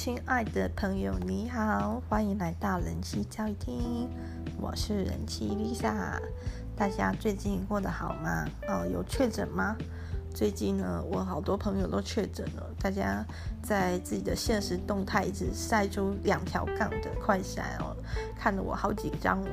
[0.00, 4.08] 亲爱的朋友，你好，欢迎来到人妻教育厅，
[4.56, 6.20] 我是人妻 Lisa。
[6.76, 8.46] 大家最近过得好吗？
[8.68, 9.76] 哦，有确诊吗？
[10.32, 13.26] 最近呢，我好多朋友都确诊了，大家
[13.60, 17.96] 在自己的现实动态一直晒出两条杠的快闪哦，
[18.38, 19.44] 看得我好紧张。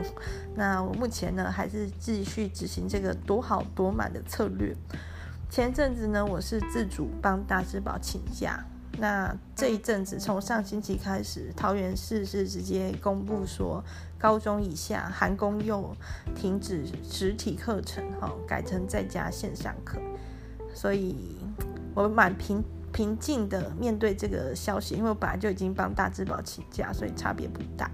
[0.54, 4.76] 那我目前呢，还是继续执行这个躲好躲满的策略。
[5.50, 8.64] 前阵子呢，我是自主帮大智宝请假。
[8.98, 13.84] 那这一阵子，从上星期开始，桃园市是直接公布说，
[14.18, 15.96] 高中以下含公又
[16.34, 20.00] 停止实体课程，哈，改成在家线上课。
[20.74, 21.38] 所以，
[21.94, 27.92] 我蛮平平静的面对这个消息，因为我本来就已经帮大智宝请假，所以差别不大。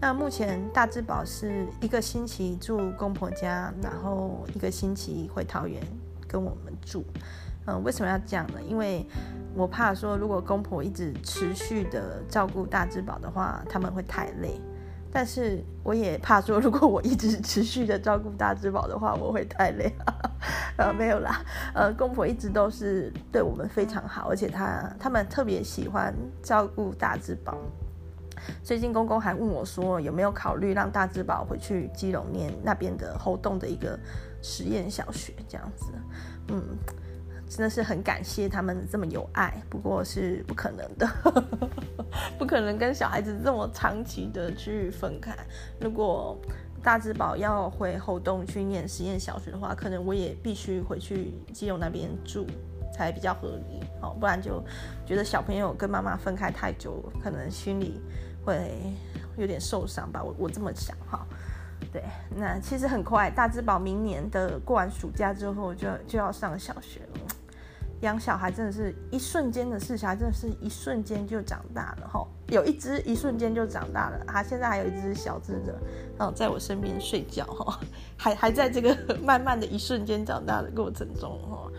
[0.00, 5.80] 那目前大智宝是一个星期住公婆家，然后一个星期回桃园
[6.26, 7.04] 跟我们住。
[7.70, 8.60] 嗯，为什么要这样呢？
[8.66, 9.06] 因为
[9.54, 14.60] 我怕说，如果公婆一直持续的照顾大智宝的话，他们会太累。
[15.12, 19.92] 但是我也怕说，如果我一直持续的照顾大智宝的话，我会太累。
[20.78, 21.42] 呃，没有啦，
[21.74, 27.56] 呃，公婆一直都是对我们非常好，而且他他们特别喜欢照顾大智宝。
[28.62, 33.98] 最近公公还问我说，有没有考虑让大智宝回去基隆念那边的猴硐的一个
[34.40, 35.86] 实验小学这样子？
[36.48, 36.62] 嗯。
[37.50, 41.06] 真的是很感谢他们这么有爱，不过是不可能的，
[42.38, 45.36] 不可能跟小孩子这么长期的去分开。
[45.80, 46.40] 如果
[46.80, 52.46] 大智宝要回后洞去念实验小学的话，可能我也必须回去基隆那边住
[52.94, 54.62] 才比较合理哦，不然就
[55.04, 58.00] 觉得小朋友跟妈妈分开太久，可能心里
[58.44, 58.80] 会
[59.36, 60.22] 有点受伤吧。
[60.22, 61.26] 我 我这么想哈。
[61.92, 62.04] 对，
[62.36, 67.20] 那其实很快，大智宝明年的过完暑假之后就就要上小学了。
[68.00, 72.26] 养小孩真的是一瞬间的事，小孩真的是一瞬间就长大了哈。
[72.48, 75.78] 有一只一瞬间就长大了，他现在还有一只小只的，
[76.18, 77.78] 哦，在我身边睡觉哈，
[78.16, 81.70] 还还在这个 慢慢的一瞬间长大的过程中哈。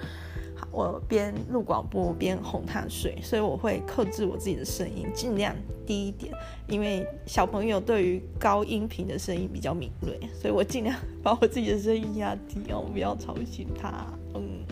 [0.72, 5.54] 我边录广播边哄他睡，所以我会克制我自己的声音，尽量
[5.86, 6.34] 低一点，
[6.68, 13.92] 因为小朋友对于高音频的声音比较敏锐，所以我尽量 把我自己的声音压低哦，不要吵醒他。
[14.36, 14.64] 嗯。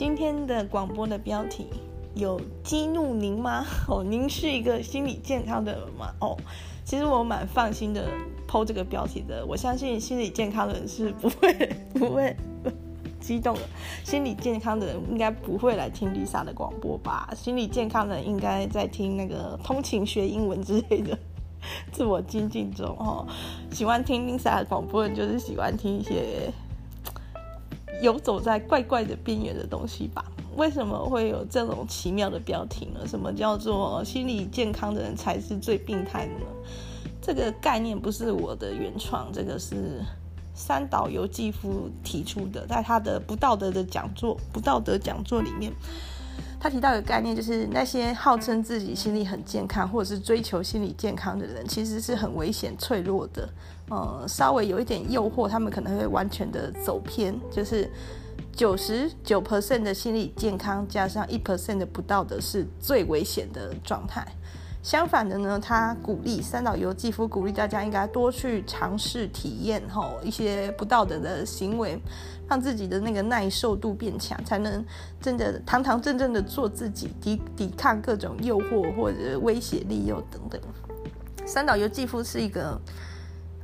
[0.00, 1.66] 今天的广播的标题
[2.14, 3.66] 有激怒您吗？
[3.86, 6.10] 哦，您是一个心理健康的人吗？
[6.22, 6.34] 哦，
[6.86, 8.08] 其实我蛮放心的
[8.48, 9.44] po 这个标题的。
[9.44, 11.52] 我相信心理健康的人是不会
[11.92, 12.34] 不会
[13.20, 13.60] 激动的。
[14.02, 17.30] 心理健康的人应该不会来听 Lisa 的广播吧？
[17.36, 21.18] 心理健康的人应该在听那个通勤学英文之类的，
[21.92, 23.26] 自我精进中哦。
[23.70, 26.50] 喜欢听 Lisa 的广播人就是喜欢听一些。
[28.00, 30.24] 游走在怪怪的边缘的东西吧？
[30.56, 33.06] 为什么会有这种奇妙的标题呢？
[33.06, 36.46] 什么叫做心理健康的人才是最病态的呢？
[37.22, 40.02] 这个概念不是我的原创，这个是
[40.54, 45.72] 三岛由纪夫提出的，在他的不道德的讲座、不道德讲座里面。
[46.58, 53.48] 他提到一个概念，就是那些号称自己心理很健康，或者是追求心理健康的人，其实是很危险、脆弱的。
[53.90, 57.38] 呃，稍微有一点诱惑，他们可能会完全的走偏。
[57.50, 57.90] 就是
[58.52, 64.26] 九十九 percent 的心理健康加上一 percent 的不道德，是最危险的状态。
[64.82, 72.00] 相反的呢，他鼓励三岛由纪夫鼓励大家应该多去尝试体验吼一些不道德的行为，
[72.48, 74.82] 让自己的那个耐受度变强，才能
[75.20, 80.58] 真的堂堂正正的做自己，抵抵抗各种诱惑或者威胁、利诱等等。
[81.44, 82.80] 三岛由纪夫是一个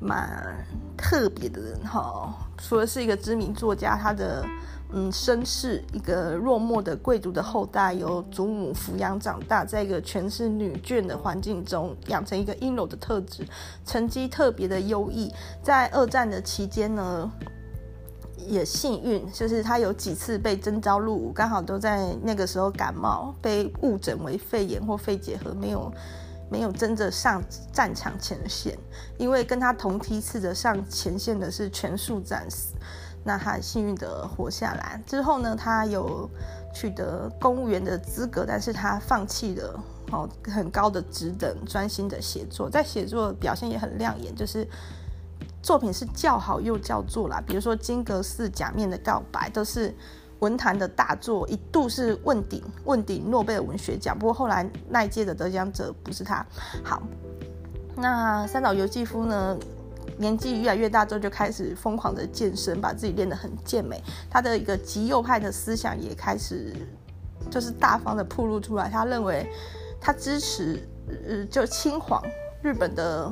[0.00, 0.64] 蛮
[0.96, 4.44] 特别的人哈，除了是一个知名作家，他的。
[4.92, 13.44] 嗯，身世一个落寞的贵族的后代，由祖母抚养长大，在一个全是女眷的环境中，养成一个阴柔的特质，
[13.84, 15.28] 成绩特别的优异。
[15.60, 17.28] 在二战的期间呢，
[18.46, 25.92] 也幸运，就是他有几次被征召入伍，刚好都在那个时候感冒，被误诊为肺炎或肺结核，没有
[26.50, 28.76] 没有真的上战场前线。
[29.18, 32.74] 因为跟他同梯次的上前线的是全数战死。
[33.24, 36.30] 那他幸运的活下来之后呢，他有
[36.72, 39.82] 取得公务员的资格，但是他放弃了
[40.12, 44.64] 哦很高的职等，专心的写作，在写作表现也很亮眼，就是
[45.60, 49.92] 作品是叫好又叫座啦，比如说《金阁寺假面的告白》都是
[50.40, 56.44] 文坛的大作，一度是问鼎问鼎诺贝尔文学奖，不过后来那一届的得奖者不是他。
[56.82, 57.02] 好，
[57.96, 59.56] 那三岛由纪夫呢？
[60.18, 64.02] 年纪越来越大之后，就开始疯狂的健身，把自己练得很健美。
[64.30, 66.72] 他的一个极右派的思想也开始，
[67.50, 68.88] 就是大方的暴露出来。
[68.88, 69.46] 他认为，
[70.00, 70.80] 他支持
[71.50, 72.22] 就亲皇
[72.62, 73.30] 日本的，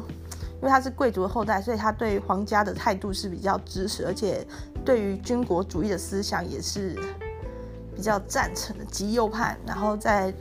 [0.64, 4.42] 因为他是贵族的后代，所以他对皇家的态度是比较支持，而且
[4.82, 6.98] 对于军国主义的思想也是
[7.94, 10.32] 比较赞成的，极右派，然后在。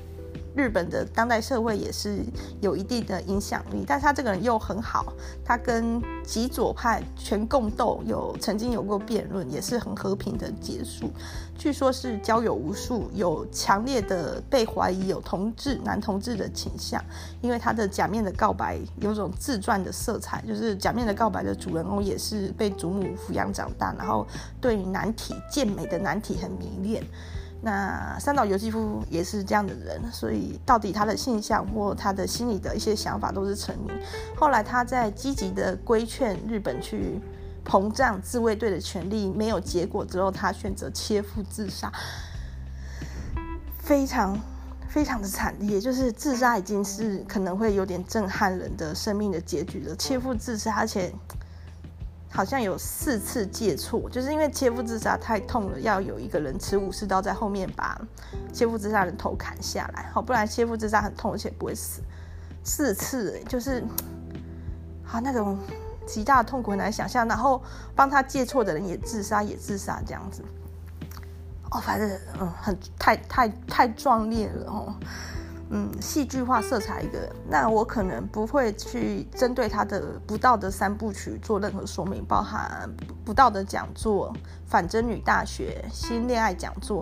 [0.55, 2.19] 日本的当代社会也是
[2.61, 5.13] 有一定的影响力，但是他这个人又很好，
[5.44, 11.11] 他跟极左派全共斗，有曾经有过辩论，也是很和平的结束。
[11.57, 17.03] 据说是交友无数，有强烈的被怀疑有同志男同志的倾向，
[17.41, 24.27] 因为他的假面的告白有种自传的色彩，就是假面的告白的主人公也是被祖母抚养长大，然后
[24.59, 27.03] 对于男体健美的男体很迷恋。
[27.65, 33.98] 那三岛由纪夫也是这样的人，所以到底他的性向或他的心里的一些想法都是成名。
[34.36, 37.21] 后来他在积极的规劝日本去
[37.65, 41.89] 膨胀自卫队的权力没有结果之后，他选择切腹自杀，
[43.80, 44.38] 非常
[44.89, 49.95] 非常的惨烈，就是自杀已经是可能会有点震撼人的生命的结局了。
[49.95, 51.13] 切腹自杀，而且。
[52.35, 57.95] 好像有四次借错，就是因为切腹自杀太痛了，要有一个人持武士刀在后面把
[58.51, 62.01] 切腹自杀的头砍下来，好，不然切腹自杀很痛，而且不会死。
[62.63, 63.83] 四次，就是
[65.06, 65.59] 啊，那种
[66.07, 67.27] 极大的痛苦很难想象。
[67.27, 67.62] 然后
[67.95, 70.41] 帮他借错的人也自杀，也自杀这样子。
[71.69, 72.09] 哦，反正
[72.39, 74.95] 嗯，很太太太壮烈了哦。
[76.03, 84.35] 戏剧化色彩一个，那我可能不会去针对他的不道德三部曲做任何说明，包含不道德讲座、
[84.67, 87.01] 反真女大学、新恋爱讲座，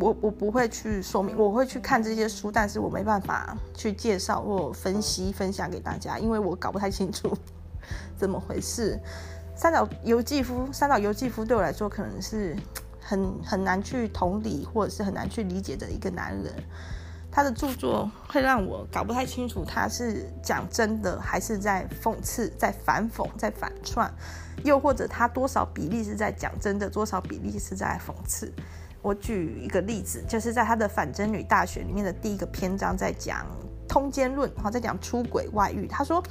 [0.00, 7.32] 我我不会去说明，我会去看这些书，但是我没办法去介绍或分析分享给大家，因为我搞不太清楚
[8.18, 8.98] 怎么回事。
[9.54, 12.56] 三岛由纪夫，三岛由纪夫对我来说可能是
[13.00, 16.52] 很很难去同理，或者是很难去理解的一个男人。
[17.36, 24.10] 他的著作会让我搞不太清楚，他是讲真的还是在讽刺、在反讽、在反串，
[24.64, 28.50] 又或者他多少比例是在讲真的，多少比例是在讽刺。
[29.02, 33.46] 我举一个例子，就是在他的《反真女大学》里面的第一个篇章，在讲
[33.86, 35.86] 通奸论，哈，在讲出轨外遇。
[35.86, 36.22] 他说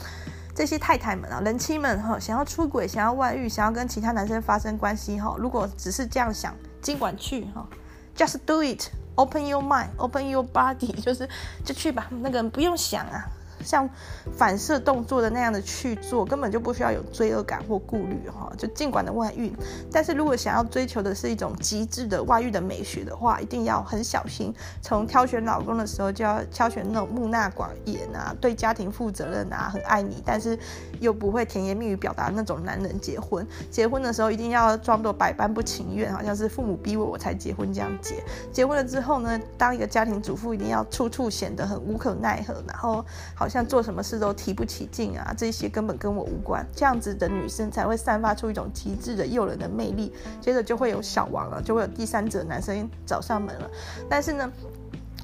[0.55, 7.69] 这些太太们啊，人妻们哈，想要出轨、想要外遇、想要跟其他男生发生关系哈，如果只是这样想，尽管去哈
[8.17, 8.89] ，just do it。
[9.15, 11.27] Open your mind, open your body，就是
[11.63, 13.25] 就去吧，那个不用想啊。
[13.65, 13.89] 像
[14.31, 19.51] 反射动作的那样的去做，根本就不需要有罪恶感或顾虑哈，就尽管的外遇。
[19.91, 24.53] 但是如果想要追求的是一种极致的外遇的美学的话，一定要很小心。
[24.81, 30.57] 从挑选老公的时候就要挑选那种木讷寡言啊，对家庭负责任啊，很爱你，但是
[30.99, 32.99] 又不会甜言蜜语表达那种男人。
[32.99, 38.23] 结婚结婚的时候一定要装作百般不情愿，好像是父母逼我我才结婚这样结。
[38.51, 43.03] 结婚了之后呢，当一个家庭主妇一定要处处显得很无可奈何，然后
[43.33, 43.54] 好像。
[43.55, 46.67] 像做什么事都提不起劲啊，这些根本跟我无关。
[46.75, 50.11] 这样子的女生才会散发出一种极致的诱人的魅力，
[50.41, 53.71] 接着就会有小王了，就会有第三者男生找上门了。
[54.09, 54.51] 但是呢，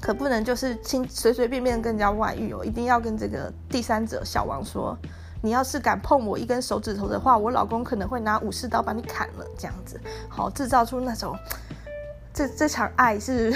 [0.00, 4.96] 可不能就是轻随随便便跟人家外遇哦，一定要跟这个第三者小王说，
[5.42, 9.44] 你要是敢碰我一根手指头的话，我老公可能会拿武士刀把你砍了。
[9.58, 10.00] 这样子，
[10.30, 11.36] 好，制造出那种。
[12.34, 13.54] 这这场爱是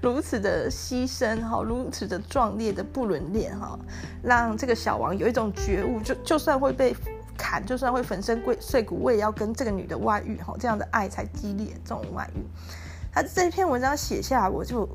[0.00, 3.78] 如 此的牺牲哈，如此的壮烈的不伦恋哈，
[4.22, 6.94] 让这个小王有一种觉悟，就就算会被
[7.36, 11.74] 砍，就算会粉身碎骨，我也要跟这个女的外遇哈，这样的爱才激烈。
[11.84, 12.46] 这种外遇，
[13.12, 14.88] 他这篇文章写下来，我就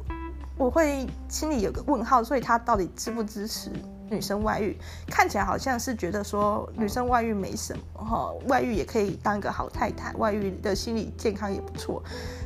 [0.57, 3.69] 我会心里有个问号，所以他到底支不支持？
[4.13, 4.77] 女生外遇
[5.07, 12.01] 看起来好像是觉得说女生外遇没什么哈，外遇也可以当一个好太太，外遇的心理健康也不错。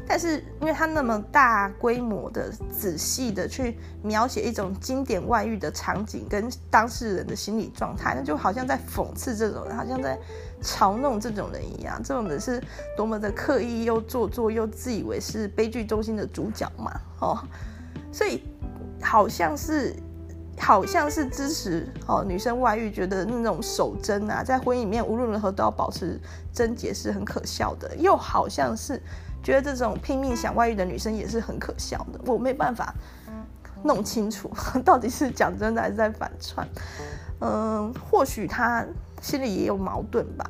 [0.08, 10.18] 但是因为他那么大规模的、仔细的去描写一种经典外遇的场景跟当事人的心理状态，那就好像在讽刺这种人，好像在
[10.64, 12.02] 嘲弄这种人一样。
[12.02, 12.64] 这种人是
[12.96, 17.02] 多么的刻意又做作又自以为是悲剧中心的主角嘛？
[17.20, 17.44] 哦，
[18.12, 18.44] 所以
[19.02, 19.94] 好像是。
[20.60, 26.20] 好像是支持哦女生外遇，觉得那种守贞啊，在婚姻里面无论如何都要保持
[26.52, 29.02] 贞洁是很可笑的；又好像是
[29.44, 32.20] 觉得这种拼命想外遇的女生也是很可笑的。
[32.26, 32.94] 我没办法
[33.84, 34.52] 弄清楚
[34.84, 36.68] 到底是讲真的还是在反串。
[37.40, 38.84] 嗯，或许他
[39.22, 40.50] 心里也有矛盾吧。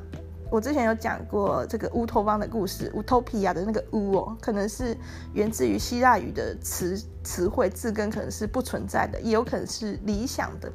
[0.50, 4.96] 我之前有讲过这个乌托邦的故事，乌托皮亚的那个乌哦，可能是
[5.34, 10.72] 源自于希腊语的词词汇字根，可能是不存在的，也有可能是理想的。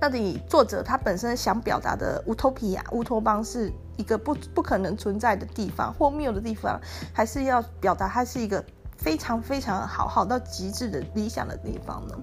[0.00, 6.80] 那你作者他本身想表达的乌托皮亚乌托邦是一个不不可能存在的地方，荒谬的地方，
[7.12, 8.64] 还是要表达它是一个
[8.96, 12.14] 非常非常好，好到极致的理想的地方呢？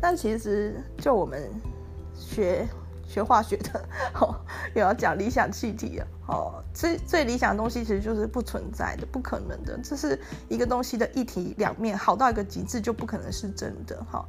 [0.00, 1.48] 那其实就我们
[2.14, 2.66] 学
[3.10, 3.84] 学化学的，
[4.20, 4.34] 哦，
[4.72, 10.16] 也要讲理想气体啊，哦，最最理想的东西其实就是不存在的，不可能的，这是
[10.48, 14.24] 一个东西的一体两面，好到一个极致就不可能是真的，哈、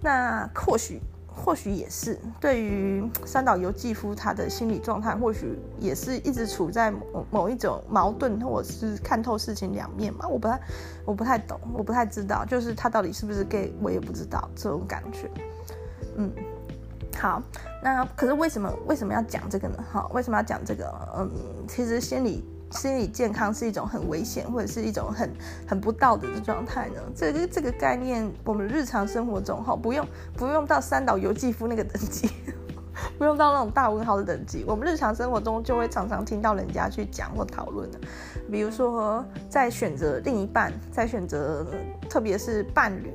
[0.00, 1.00] 那或许。
[1.36, 10.28] 或许也是，对于三岛由纪夫他的心理状态，或许也是一直处在某某一种矛盾，或者是看透事情两面嘛。
[10.28, 10.60] 我不太，
[11.04, 15.28] 我不太懂，我不太知道，就是他到底是不是 gay，我也不知道这种感觉。
[16.16, 16.32] 嗯，
[17.16, 17.42] 好，
[17.82, 19.84] 那可是为什么为什么要讲这个呢？
[19.92, 20.92] 哈，为什么要讲这个？
[21.16, 21.30] 嗯，
[21.68, 22.44] 其实心理。
[22.70, 25.30] 心理健康是一种很危险，或者是一种很
[25.64, 26.94] 很不道德的状态呢？
[27.14, 30.04] 这个这个概念，我们日常生活中哈，不用
[30.36, 32.28] 不用到三岛由纪夫那个等级，
[33.16, 38.00] 不用到那种大文豪的等级，我们日常生活中就会常常听到人家去讲或讨论的。
[38.50, 41.64] 比如说，在选择另一半，在选择
[42.10, 43.14] 特别是伴侣，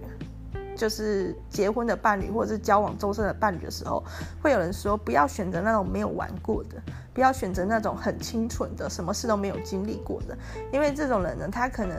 [0.79, 4.01] 就是结婚的伴侣或者是交往终身的伴侣的时候，
[4.41, 6.81] 会有人说不要选择那种没有玩过的。
[7.11, 10.37] 不要选择那种很清纯的，什么事都没有经历过的，
[10.71, 11.97] 因为这种人呢，他可能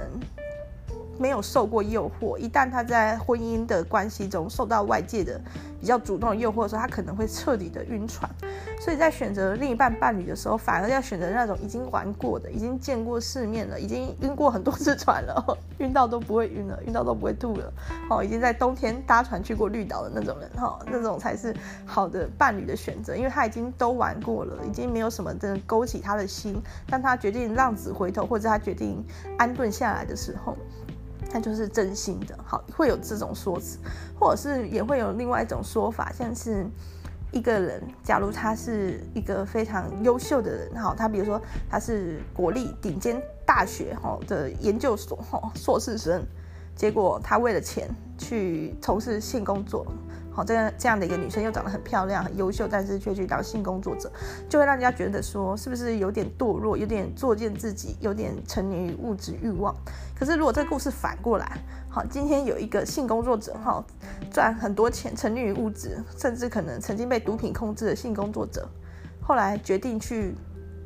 [1.20, 5.38] 没有受过诱惑，一旦他在婚姻的关系中受到外界的
[5.78, 8.28] 比较主动的诱惑的时候，他可能会彻底的晕船。
[8.80, 17.70] 所以在选择另一半伴侣的时候，反而要选择那种已经玩过的、已经见过世面了、已经晕过很多次船了，晕到都不会晕了、晕到都不会吐了，
[18.08, 26.58] 哦，已经在冬天搭船去过绿岛的那种人，哈，那种才是好的伴侣的选择，因为他已经都玩过了，已经没有什么真的勾起他的心。
[26.88, 29.04] 当他决定浪子回头，或者他决定
[29.36, 30.56] 安顿下来的时候，
[31.28, 32.38] 他就是真心的。
[32.44, 33.78] 好，会有这种说辞，
[34.18, 36.66] 或者是也会有另外一种说法，像是。
[37.32, 46.24] 一个人，假如他是一个非常优秀的人，好，他比如说他是国立顶尖大学哈的研究所哈硕士生，
[46.74, 49.86] 结果他为了钱去从事性工作。
[50.44, 54.10] 这样这样的一个女生又长得很漂亮、很优秀，但是却去当性工作者，
[54.48, 59.74] 就会让人家觉得说，是不是有点堕落，有点作践自己，有点沉溺于物质欲望？
[60.18, 63.84] 可是如果这个故事反过来，好，今天有一个性工作者，哈，
[64.30, 68.68] 赚很多钱，沉溺于物质，甚至可能曾经被毒品控制的性工作者，
[69.22, 70.34] 后来决定去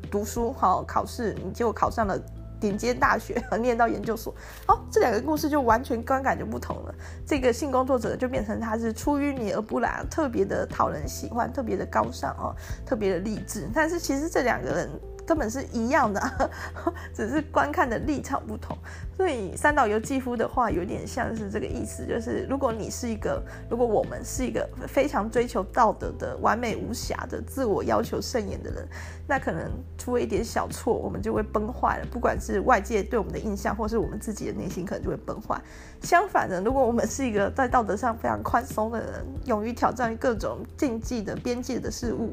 [0.09, 2.19] 读书，好，考试，你结果考上了。
[2.65, 4.33] 顶尖大学 念到研究所，
[4.67, 6.95] 哦，这两个故事就完全观感就不同了。
[7.27, 13.69] 这个性工作者就变成他是出淤泥而不染，特别的讨人喜欢，特别的高尚哦，特别的励志。
[13.71, 14.89] 但是其实这两个人。
[15.25, 16.49] 根本是一样的啊，
[17.13, 18.77] 只是观看的立场不同。
[19.15, 28.87] 所以三岛由纪夫的话有点像是这个意思，就是如果你是一个，如果我们是一个非常追求道德的、完美无瑕的、自我要求甚严的人，
[29.27, 32.05] 那可能出了一点小错，我们就会崩坏了。
[32.11, 35.59] 不管是外界对我们的印象，或是我们自己的内心，可能就会崩坏。
[36.05, 42.31] 相反的，如果我们是一个在道德上非常宽松的人，勇于挑战各种禁忌的边界的事物，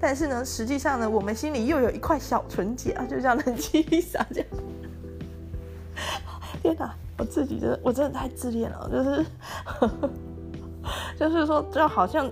[0.00, 4.48] 但是呢，实际上呢，我们心里又有一块小纯洁啊，就像人妻 Lisa 这样。
[6.62, 9.24] 天哪，我自己真的，我真的太自恋了，就是，
[11.18, 12.30] 就是说，就好像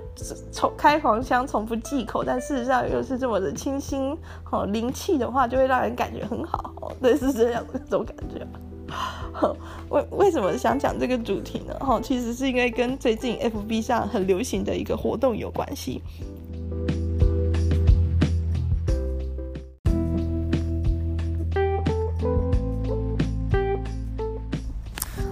[0.50, 4.16] 从开黄腔从不忌口，但事实上又是这么的清新
[4.50, 8.46] 哦，灵气的话就会让人感觉很好，对，是这样的这种感觉。
[9.90, 11.74] 为为什么想讲这个主题呢？
[11.80, 16.02] 哈，其实是因为跟最近 FB 上很流行的一个活动有关系。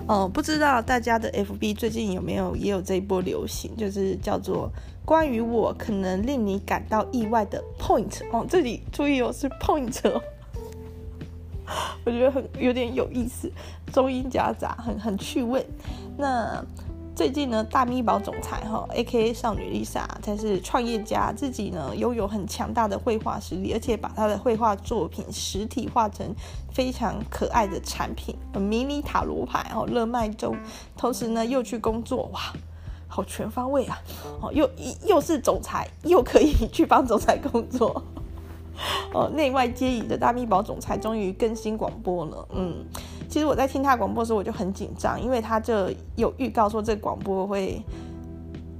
[0.06, 4.72] 哦，不知道大家的 FB 最近有没有也有这一波流行，就是叫做
[5.04, 10.00] 关于我可能令你感到意外的 point 哦，这里注意哦，是 point。
[12.04, 13.50] 我觉得很有点有意思，
[13.92, 15.66] 中英夹杂，很很趣味。
[16.16, 16.64] 那
[17.14, 26.32] 最近呢，大咪宝总裁哈，AKA 少女 Lisa，她是创业家，自己呢拥有很强大的绘画实力，而且把她的绘画作品实体化成
[26.72, 30.56] 非常可爱的产品，迷你塔罗牌哦，热卖中。
[30.96, 32.40] 同时呢，又去工作，哇，
[33.08, 33.98] 好全方位啊！
[34.40, 34.70] 哦，又
[35.04, 38.00] 又是总裁，又可以去帮总裁工作。
[39.12, 42.48] 哦，内外皆宜的大咪宝总裁终于更新广播了。
[42.54, 42.84] 嗯，
[43.28, 47.82] 其实我在听他广播的时候，我就很紧张，因为他就有预告说这广播会，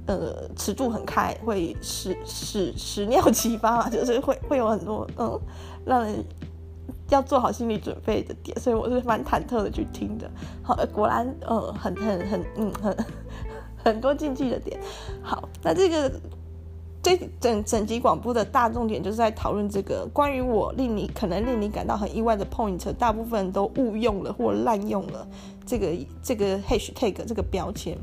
[0.07, 5.39] 呃，尺度很开，会屎屎屎尿齐发，就是会会有很多嗯，
[5.85, 6.23] 让人
[7.09, 10.29] 要做好心理准备的点，所以我是蛮忐忑的去听的。
[10.63, 12.97] 好，果然，嗯、呃，很很很嗯很
[13.83, 14.79] 很多禁忌的点。
[15.21, 16.11] 好，那这个。
[17.01, 25.27] 这整整集广播的大重点就是在讨论这个关于我令你可能令你感到很意外的 point，大部分都误用了或滥用了
[25.65, 25.87] 这个
[26.21, 27.97] 这个 hashtag 这个标签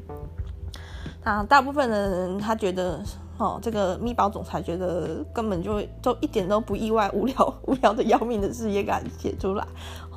[1.23, 3.03] 啊，大部分的人他觉得。
[3.39, 9.67] 哦，这个咪宝总裁觉得根本就都一点都不意外，无聊 无聊的要命的事也敢写出来。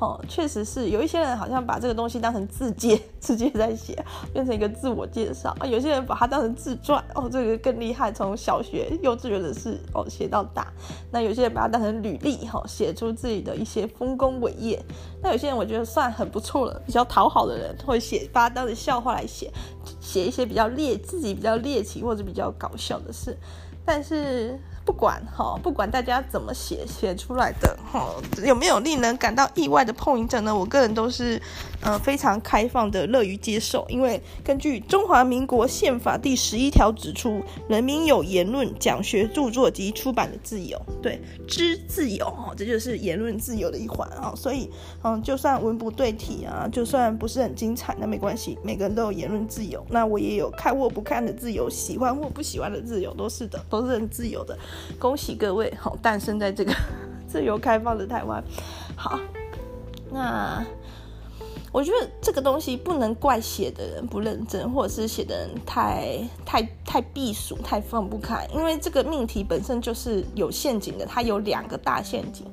[0.00, 5.66] 哦，确实是有一些人好像把这个东西当成自介， 直接在写，变成一个自我介绍啊。
[5.66, 10.72] 有些人把它当成自传，哦，这个更厉害，从小学幼稚园的事哦写到大。
[11.12, 14.82] 那有些人把它当成履历，哈、哦，写出自己的一些丰功伟业。
[15.22, 19.52] 那有些人我觉得算很不错了，比较讨好的人会写，把它当成笑话来写。
[20.10, 23.36] 写一些比较猎自己比较猎奇或者比较搞笑的事，
[23.84, 24.58] 但是。
[24.84, 28.12] 不管哈，不管大家怎么写写出来的哈，
[28.44, 30.54] 有没有令人感到意外的 point 呢？
[30.54, 31.40] 我个人都是
[31.80, 33.86] 呃非常开放的，乐于接受。
[33.88, 40.80] 因为根据中华民国宪法第十一条指出，人民有言论、讲学、著作及出版的自由。
[41.00, 44.32] 对，知自由哈，这就是言论自由的一环啊。
[44.34, 44.68] 所以
[45.02, 49.86] 嗯，就算文不对题啊，就算不是很精彩，那没关系，每个人都有言论自由。
[49.88, 54.58] 那我也有看或不看的自由，喜欢或不喜欢的自由，都是的，都是很自由的。
[54.98, 56.72] 恭喜各位，好诞生在这个
[57.26, 58.42] 自由开放的台湾。
[58.96, 59.18] 好，
[60.10, 60.64] 那
[61.72, 71.06] 我觉得这个东西不能怪写的人不认真，或者是写的人太太太避暑、太放不开，因为这个命题本身就是有陷阱的。
[71.06, 72.44] 它有两个大陷阱，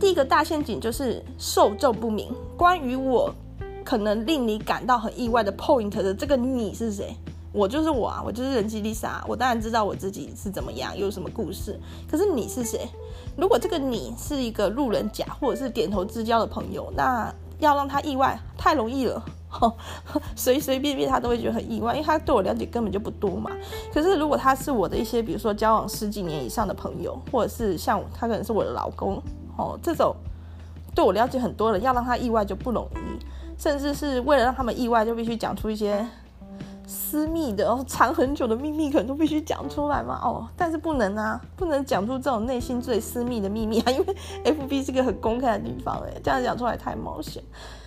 [0.00, 2.34] 第一个大陷阱就是受众不明。
[2.56, 3.32] 关于我
[3.84, 7.16] 可能令你感到很意外的 point 的这个你是谁？
[7.54, 9.24] 我就是我啊，我就是人机丽莎。
[9.28, 11.78] 我当然知道我自己是怎么样，有什么故事。
[12.10, 12.88] 可是你是谁？
[13.36, 19.24] 如果这个你是一个路人甲，或者是点头之交的朋友，那要让他意外太容易了。
[20.34, 23.52] 随随便便他都会觉得很意外，因为他对我了解根本就不多嘛。
[23.92, 29.22] 可是如果他是我的一些，比如说交往十几年以上的朋友，或者是像他可能是我的老公，
[29.56, 30.12] 哦，这种
[30.92, 33.24] 对我了解很多的，要让他意外就不容易。
[33.56, 36.04] 甚至是为了让他们意外，就必须讲出一些。
[36.86, 47.42] 私密的哦，藏很久的秘密可能都必须讲出来嘛哦，但是不能啊，不能讲出这种内心最私密的秘密啊， 因为 FB 是个很公开的地方诶，这样讲出来太冒险。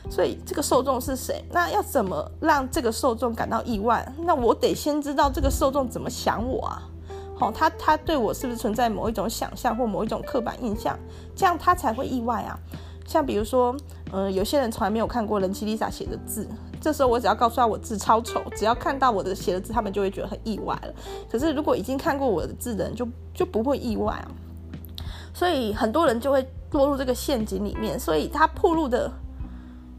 [0.10, 1.44] 所以这个受众是谁？
[1.52, 4.10] 那要怎么让这个受众感到意外？
[4.20, 6.82] 那我得先知道这个受众怎么想我啊。
[7.36, 10.98] 好，他他对我是不是存在某一种想象或某一种刻板印象？
[11.36, 12.58] 这样他才会意外啊。
[13.06, 13.76] 像比如说，
[14.12, 16.48] 嗯、呃，有些人从来没有看过人妻 Lisa 写的字。
[16.88, 20.94] 这时候我只要告诉他我字超丑，只要看到我的写的字，他们就会觉得很意外了。
[21.30, 24.32] 可是如果已经看过我的字的人就，就不会意外啊。
[25.34, 28.00] 所以很多人就会落入这个陷阱里面。
[28.00, 29.12] 所以他暴露的，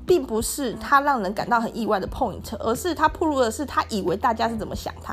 [0.06, 5.12] 并不是他让人感到很意外的 point，而是他暴露的是他以为大家是怎么想他。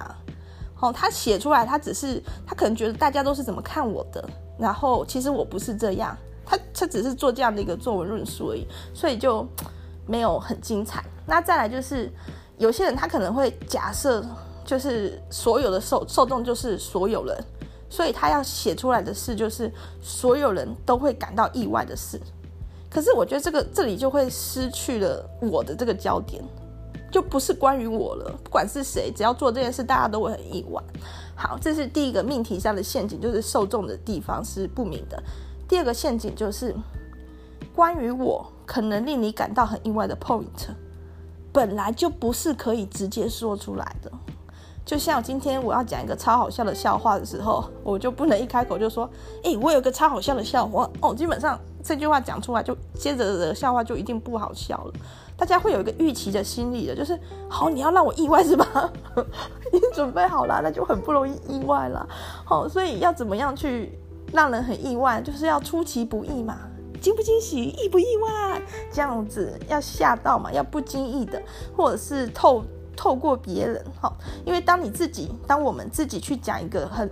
[0.79, 4.23] 哦，他写出来，他只是他可能觉得大家都是怎么看我的，
[4.57, 6.15] 然后其实我不是这样。
[6.45, 9.45] 他他只是做这样的一个作文论述而已，所以就
[10.07, 11.03] 没有很精彩。
[11.25, 12.11] 那再来就是，
[12.57, 14.23] 有些人他可能会假设，
[14.63, 17.43] 就是所有的受受众就是所有人，
[17.89, 22.19] 所以他要写出来的事就是所有人都会感到意外的事。
[22.89, 26.43] 可是我觉得这个这里就会失去了我的这个焦点，
[27.11, 28.31] 就不是关于我了。
[28.43, 30.81] 不管是谁，只要做这件事，大家都会很意外。
[31.35, 35.21] 好，这是第一个命题上的陷阱，就是受众的地方是不明的。
[35.67, 36.73] 第二个陷阱就是
[37.73, 40.69] 关于我可能令你感到很意外的 point。
[41.55, 44.11] 本来就不是可以直接说出来的，
[44.85, 49.09] 就像今天我要讲一个超好笑的笑话的时候，我就不能一开口就说，
[49.43, 51.15] 诶、欸，我有个超好笑的笑话哦。
[51.15, 54.93] 基本上这句话讲出来，就接着的笑话就一定不好笑了。
[55.37, 58.91] 大家会有一个预期的心理的，就是好，你要让我意外是吧？
[59.71, 62.05] 已经准备好了，那就很不容易意外了。
[62.43, 63.97] 好，所以要怎么样去
[64.33, 66.57] 让人很意外，就是要出其不意嘛。
[67.05, 68.59] 惊不惊喜，意不意外？
[68.91, 70.51] 这样子要吓到嘛？
[70.51, 71.39] 要不经意的，
[71.77, 72.63] 或者是透
[72.97, 74.11] 透过别人，哈。
[74.43, 77.07] 因为当你自己，当我们自己去讲一个很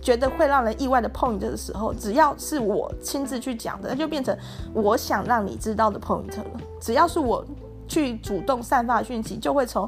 [0.00, 4.34] 觉得会让人意外的 point 的时候，只要是我亲自去讲的，那就变成
[4.72, 6.44] 我想让你知道的 point 了。
[6.80, 7.44] 只要是我
[7.86, 9.86] 去主动散发讯息，就会从。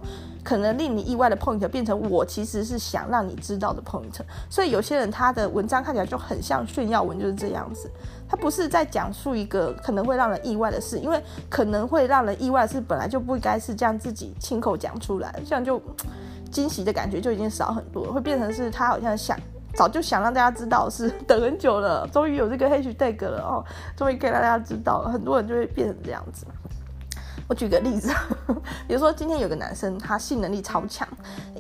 [0.49, 7.91] 可能令你意外的 point 变成我其实是想让你知道的 point，所以有些人他的文章看起来就很像炫耀文，就是这样子。
[8.27, 15.79] 他不是在讲述一个可能会让人意外的事，因为可能会让人意外的事本来就不应该是这样自己亲口讲出来，这样就
[16.51, 19.39] 惊喜的感觉就已经少很多，会变成是他好像想
[19.75, 23.63] 早就想让大家知道，是等很久了，终于有这个 hashtag 了哦，
[23.95, 26.47] 终于可以让大家知道了，很多人就会变成这样子。
[27.49, 28.13] 我举个例子，
[28.87, 31.09] 比如说今天有个男生，他性能力超强，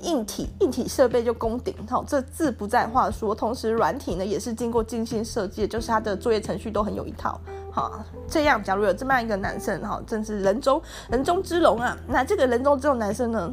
[0.02, 3.34] 硬体硬体设备就攻顶，好，这字不在话说。
[3.34, 7.40] 同时软体呢也是经过精心设计，就是他的作业程序都很有一套。
[7.72, 11.96] 好，这样假如有这么样一个男生，哈，真是人中人中之龙啊。
[12.06, 13.50] 那这个人中之龙男生呢，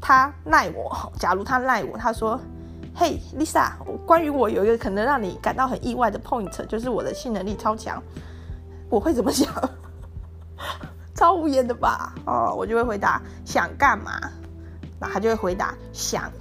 [0.00, 2.40] 他赖我，假如他赖我，他说
[2.96, 3.72] ：“嘿，Lisa，
[4.06, 8.02] 关于我有一个可能让你感到很意外的 point，就是我的性能力超强。”
[8.88, 9.46] 我会怎么想？
[11.20, 12.14] 超无言的吧？
[12.24, 14.18] 哦，我就会回答想干嘛？
[14.98, 16.32] 那他就会回答想。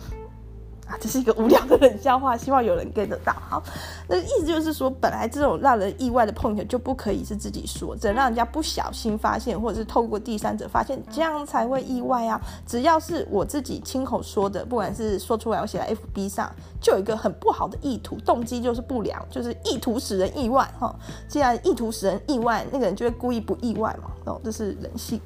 [0.90, 3.32] 啊，这是一个无聊的冷笑话，希望有人 get 到。
[3.48, 3.62] 好，
[4.08, 12.42] 那意思就是说，本来这种让人意外的碰巧就不可以是自己说，只能让人家不小心发现，或者是透过第三者发现，这样才会意外啊。
[12.66, 20.68] 只要是我自己亲口说的，不管是说出来，我写在 FB 上，就有一个很不好的意图，动机就是不良，就是意图使人意外。
[20.80, 20.96] 哈，
[21.28, 24.10] 既然意图使人意外，那个人就会故意不意外嘛。
[24.26, 25.22] 哦，这是人性。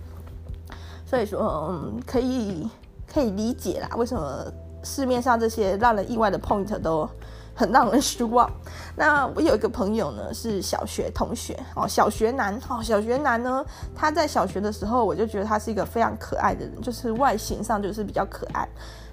[1.06, 2.68] 所以说，嗯，可以
[3.08, 4.46] 可以理解啦，为什么？
[4.84, 7.10] 市面上这些让人意外的 point 都
[7.56, 8.50] 很让人失望。
[8.96, 13.64] 那我有一个朋友呢，是小学同学哦，小学男哦，小学男呢，
[13.96, 18.68] 他在小学的时候，我就觉得他是一个非常可爱的人，就是外形上就是比较可爱，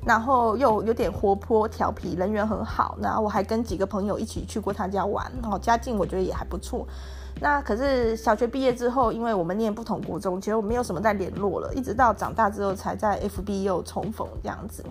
[0.05, 2.97] 然后又有点活泼调皮，人缘很好。
[3.01, 6.87] 然后我还跟几个朋友一起去过他家玩，哦，家境我觉得也还不错。
[7.43, 14.85] 那可是小学毕业之后，因为我们念不同国中，其实我没有什么在联络了，一直到长大之后才在 FB 又重逢这样子。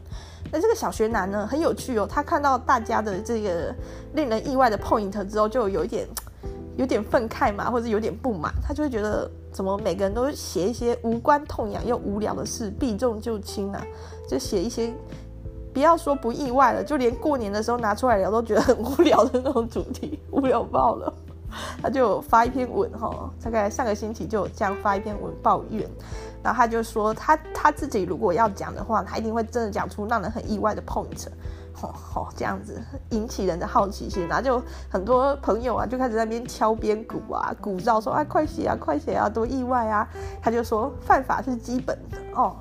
[0.51, 3.73] 那这个小学男呢，很有趣哦，他看到大家的这个
[4.13, 6.07] 令人意外的 point 之后，就有一点
[6.75, 13.85] 有点愤慨嘛，或者有点不满，他就会觉得怎么每个人都写一些无关痛痒又无聊的事，避重就轻啊，
[14.27, 14.91] 就写一些
[15.71, 21.13] 不要说不意外了，就连过年的时候拿出来聊都觉得很无聊的那种主题，无聊爆了。
[21.81, 25.87] 他就发一篇文哈，大概上个星期就这样发一篇文抱怨，
[26.43, 31.27] 然后他就说他他自己如果要讲的话，他一定会真的讲出让人很意外的 point，
[31.73, 40.07] 吼吼这样子引起人的好奇心，然后就很多朋友啊就开始在那边敲边鼓啊鼓噪说啊快写啊快写啊多意外啊，
[40.41, 42.17] 他就说犯法是基本的。
[42.35, 42.55] 哦。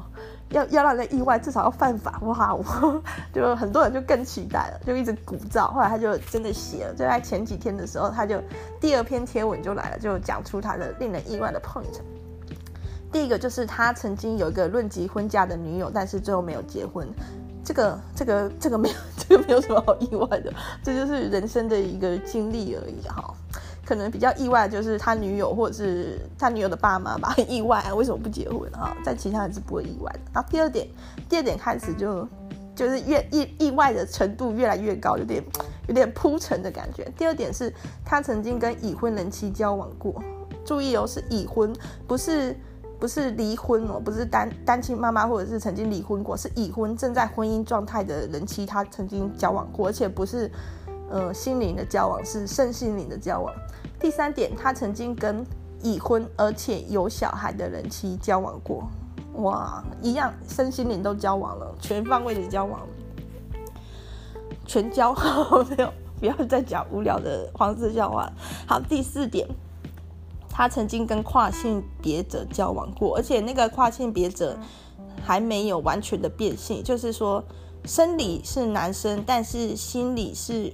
[0.51, 2.55] 要要让人意外，至少要犯法哇！
[2.55, 2.65] 我
[3.35, 5.71] 就很多人就更期待了，就一直鼓噪。
[5.73, 8.43] 后来他就真的写了，就在前几天的时候，他就
[8.81, 12.01] 第二篇贴文就来了，就讲出他的令人意外的 point。
[13.11, 17.09] 第一个就是他曾经有一个论及婚嫁的女友，但是最后没有结婚。
[17.65, 23.35] 这个这个这个没有 这个没有什么好意外的，这就是人生的一个经历而已哈。
[23.89, 28.95] 可能比较意外，就是他女友或者是他女友的爸妈吧，很意外啊，为什么不结婚啊？
[29.03, 30.21] 在其他人是不会意外的。
[30.31, 30.87] 然后第二点，
[31.27, 32.29] 第二点开始就
[32.77, 35.43] 就是越意意外的程度越来越高，有点
[35.87, 37.11] 有点铺陈的感觉。
[37.17, 37.73] 第二点是
[38.05, 40.23] 他曾经跟已婚人妻交往过，
[40.67, 41.75] 注意哦，是已婚，
[42.07, 42.55] 不是
[43.01, 50.51] 不是离婚哦，不是单单亲妈妈或者是曾经离婚过，是已婚正在婚姻状态的人妻，他曾经交往过，而且不是。
[51.11, 53.51] 呃，心灵的交往是身心灵的交往。
[54.01, 55.45] 第三点，他曾经跟
[55.83, 58.89] 已婚而且有小孩的人妻交往过，
[59.35, 62.81] 哇，一样身心灵都交往了，全方位的交往，
[64.67, 65.13] 全交
[65.69, 68.31] 没有， 不要再讲无聊的黄色笑话。
[68.67, 69.49] 好，第四点，
[70.49, 74.57] 他曾经跟跨性别者交往过，而且那个跨性别者
[75.23, 77.45] 还没有完全的变性，就是说
[77.85, 80.73] 生理是男生，但是心理是。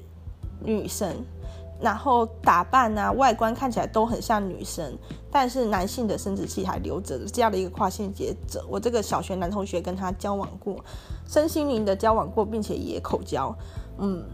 [0.66, 1.14] 女生，
[1.84, 4.96] 然后打扮啊，外观看起来都很像女生，
[5.30, 10.82] 但是男性的生殖器还留着这样的一个跨性别者，我这个小学男同学跟他交往过，
[11.28, 13.54] 身心灵的交往过，并且也口交，
[13.98, 14.24] 嗯，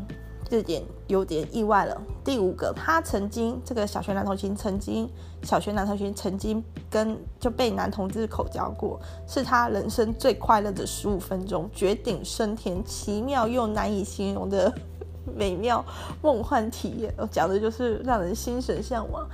[0.49, 2.01] 这点有点意外了。
[2.23, 5.11] 第五个，他曾经这个小学男同学曾经
[5.43, 14.73] 小学男同学曾经跟就被男同志口交过，是他人生最快乐的十五分钟，绝顶升天，奇妙又难以形容的。
[15.37, 15.85] 美妙
[16.23, 19.29] 梦幻体验，我讲的就是让人心神向往。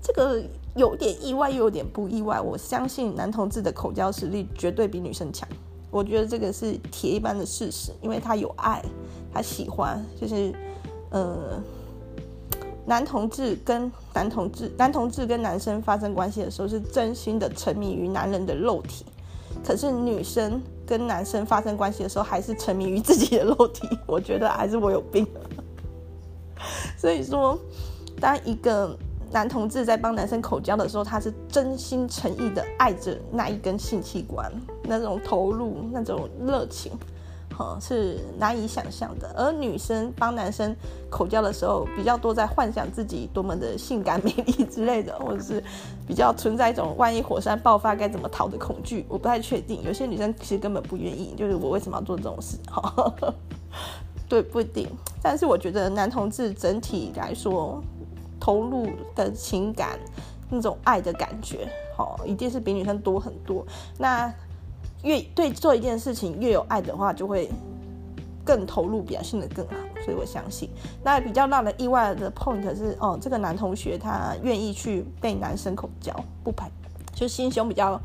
[0.00, 0.42] 这个
[0.76, 2.40] 有点意外，又有点不意外。
[2.40, 5.48] 我相信男同志的口交实力绝对比女生强。
[5.90, 8.82] 我觉得这个是铁一般的事实，因为他有爱，
[9.32, 10.54] 他喜欢，就是
[11.10, 11.60] 呃，
[12.86, 19.04] 男同志跟男同志，男同志跟男生发生关系的时候，是真心的沉迷于男人的肉体。
[19.64, 23.86] 可是女生跟男生发生关系的时候，还是沉迷于自己的肉体。
[24.06, 25.26] 我觉得还是我有病。
[26.96, 27.58] 所以说，
[28.18, 28.96] 当一个
[29.30, 34.50] 男同志在帮男生口交的时候，他是真心诚意的爱着那一根性器官，
[34.82, 36.90] 那种投入，那种热情。
[37.58, 40.74] 哈是难以想象的，而女生帮男生
[41.10, 45.60] 口交的时候，比较多在幻想自己多么的性感 美丽之类的，或者是
[46.06, 49.04] 比较存在一种万一火山爆发该怎么逃的恐惧。
[49.08, 52.56] 我不太确定，有些女生其实根本不愿意，就是我为什么要做这种事？
[52.70, 53.12] 哈，
[54.30, 54.88] 对，不一定。
[55.20, 57.82] 但是我觉得男同志整体来说，
[58.38, 59.98] 投入的情感
[60.48, 63.66] 那种爱的感觉，好，一定是比女生多很多。
[63.98, 64.32] 那。
[65.02, 67.48] 越对做一件事情越有爱的话，就会
[68.44, 69.74] 更投入，表现得更好。
[70.04, 70.70] 所以我相信，
[71.02, 76.70] 那比较让人意外的 point 是，哦，这个男同学他愿意去被男生口交，不排，
[77.12, 78.00] 就心胸比较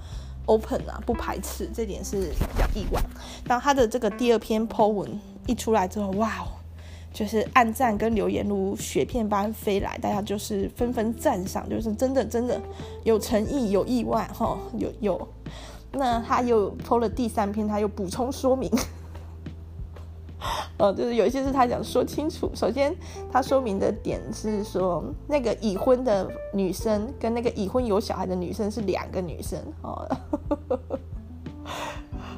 [0.45, 3.01] open 啊，不排斥，这点是比较意外。
[3.45, 6.45] 然后他的这个第二篇 po 文一出来之后，哇，
[7.13, 12.60] 就是按赞跟留言如雪片般飞来，大家就是纷纷赞赏，就是真的真的
[13.03, 15.27] 有诚意，有意外哈、有有。
[15.93, 18.69] 那他又 PO 了第三篇，他又补充说明，
[20.77, 22.51] 呃， 就是有一些是他想说清楚。
[22.56, 22.95] 首先，
[23.32, 30.10] 他说明的点是说，那个已婚的女生跟那个已婚有小孩的女生是两个女生哦。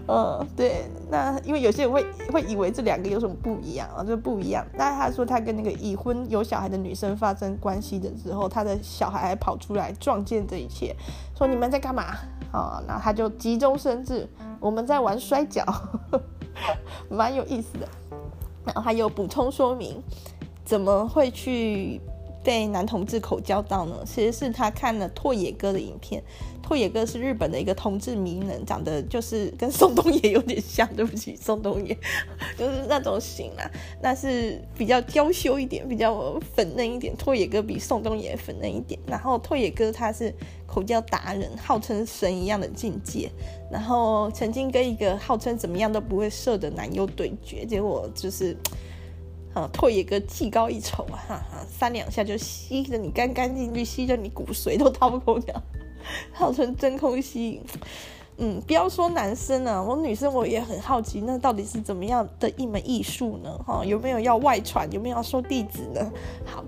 [0.07, 4.65] 嗯， 对，那因为有些人会会以为这两个有什么不一样啊，就不一样。
[4.73, 10.93] 那他说他跟那个已婚有小孩的女生发生关系的时候，他的小孩还跑出来撞见这一切，
[11.35, 12.17] 说你们在干嘛
[12.59, 12.83] 啊？
[12.87, 14.27] 然后他就急中生智，
[14.59, 15.63] 我们在玩摔跤，
[17.09, 17.87] 蛮有意思的。
[18.65, 20.01] 然后他又补充说明，
[20.63, 22.01] 怎么会去
[22.45, 23.97] 被男同志口交到呢？
[24.05, 26.23] 其实是他看了拓野哥的影片。
[26.61, 30.87] 拓野哥是日本的一个同志名人，长得就是跟宋冬野有点像。
[30.95, 31.95] 对不起， 宋冬野
[32.57, 33.69] 就是那种型啊，
[34.01, 37.15] 那是比较娇羞一点，比较粉嫩一点。
[37.17, 38.99] 拓野哥比宋冬野粉嫩一点。
[39.05, 40.33] 然后拓野哥他是
[40.65, 43.29] 口交达人，号称神一样的境界。
[43.71, 48.57] 然后曾经跟一个号称怎么样都不会射的男优对决，结果就是，
[49.55, 55.55] 呃，拓野哥技高一筹啊，哈哈，三两下就吸得你干干净净，吸得你骨髓都掏空掉。
[56.33, 57.61] 号称真空吸引，
[58.37, 63.57] 嗯，不要说男生啊，我女生我也很好奇，那到底是怎么样的一门艺术呢？
[63.65, 64.91] 哈，有没有要外传？
[64.91, 66.11] 有没有要收弟子呢？
[66.45, 66.63] 好，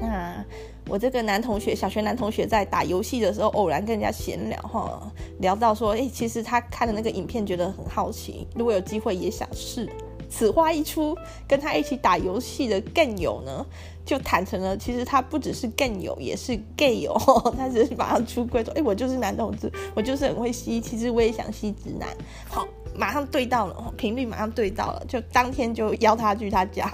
[0.00, 0.42] 那
[0.88, 9.86] 我这个男同学，小学男同学在打游戏的时候，偶然跟人家闲聊，哈，聊到说，哎，其实他看的那个影片觉得很好奇，如果有机会也想试。
[10.30, 11.16] 此话一出，
[11.48, 13.66] 跟他一起打游戏的更友呢，
[14.06, 17.12] 就坦诚了，其实他不只是更友，也是 gay 友。
[17.58, 22.08] 他只是马上出柜说：“哎、我就是男同志，我就是很会吸，其实我也想吸直男。”
[22.48, 26.90] 好，马上对到了，频率马上对到了，就当天就邀他去他家，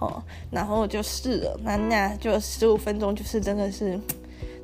[0.00, 4.00] 哦，然后就试了，那那就十五分钟，就是真的是，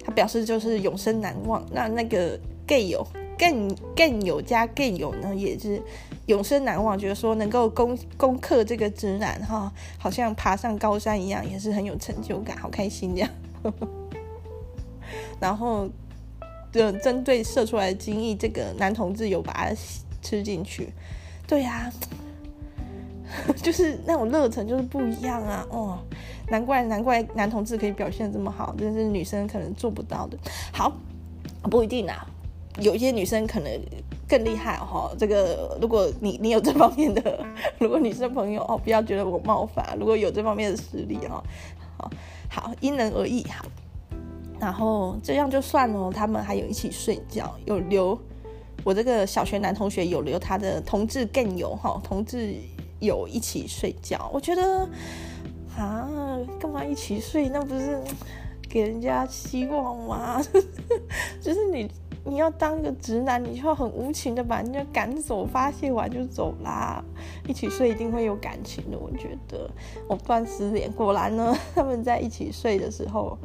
[0.05, 1.65] 他表示就是永生难忘。
[1.73, 3.05] 那那个 gay 友。
[3.39, 5.83] 更更有加更有呢，也是
[6.33, 6.99] 永生难忘。
[6.99, 13.31] 觉得说能够攻攻克这个直男哈，好像爬上高山一样，也是很有成就感，好开心这样。
[15.39, 15.89] 然后，
[16.73, 19.75] 就针对射出来的精液，这个男同志有把它
[20.23, 20.89] 吃进去。
[21.47, 25.67] 对呀、啊， 就是那种热忱就是不一样啊！
[25.71, 25.99] 哦，
[26.49, 30.39] 难怪难怪男同志可以表现这么好，这是女生可能做不到的。
[30.73, 30.93] 好，
[31.71, 32.27] 不一定啊。
[32.79, 33.71] 有一些女生可能
[34.33, 37.39] 更厉害哈，这个如果你你有这方面的，
[37.79, 41.45] 如果女生朋友哦，不要觉得我冒犯，如果有这方面的实力哈，
[41.99, 42.11] 好，
[42.49, 43.63] 好，因人而异哈。
[44.59, 48.19] 然后这样就算了，他们还有一起睡觉，有留
[48.85, 52.55] 我这个小学男同学有留他的同志更友哈，同志
[53.01, 54.89] 有一起睡觉，我觉得
[55.77, 56.09] 啊，
[56.59, 57.51] 干嘛一起睡？
[57.51, 58.01] 那不是
[58.67, 60.43] 给人家希望吗？
[61.39, 61.87] 就是你。
[62.25, 67.05] 你要当一个直男，你就要很无情的把人家赶走，发泄完就走啦。
[67.49, 69.69] 一起睡一定会有感情的，我觉得。
[70.09, 73.37] 我断失联，果然呢，他们在一起睡的时候，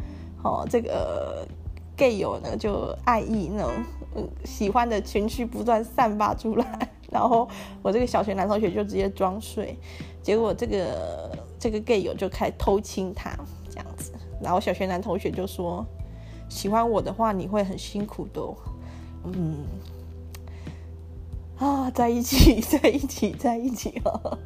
[0.44, 1.48] 哦，这个
[1.96, 3.72] gay 友呢就爱意那种
[4.16, 7.50] 嗯喜欢的情绪不断散发出来，然后
[7.82, 9.76] 我这个小学男同学就直接装睡，
[10.22, 13.36] 结果这个这个 gay 友就开始偷亲他
[13.70, 15.84] 这样子，然后小学男同学就说。
[16.50, 18.56] 喜欢我的话，你会很辛苦的哦。
[19.26, 19.66] 嗯，
[21.58, 24.38] 啊，在一起， 在一起，在一起哦。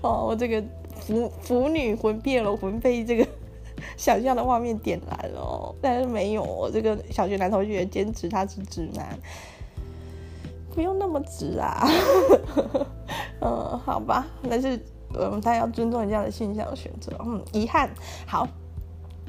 [0.00, 0.62] 哦，我这个
[1.00, 3.26] 腐腐女魂变了，魂被这个
[3.96, 5.74] 想象的画面点燃了。
[5.80, 9.18] 但是没有，我这个小学男同学坚持他是直男，
[10.74, 11.88] 不用那么直啊。
[13.40, 14.78] 嗯，好吧，但是
[15.14, 17.12] 我们大家要尊重人家的性向选择。
[17.24, 17.90] 嗯，遗憾。
[18.26, 18.46] 好。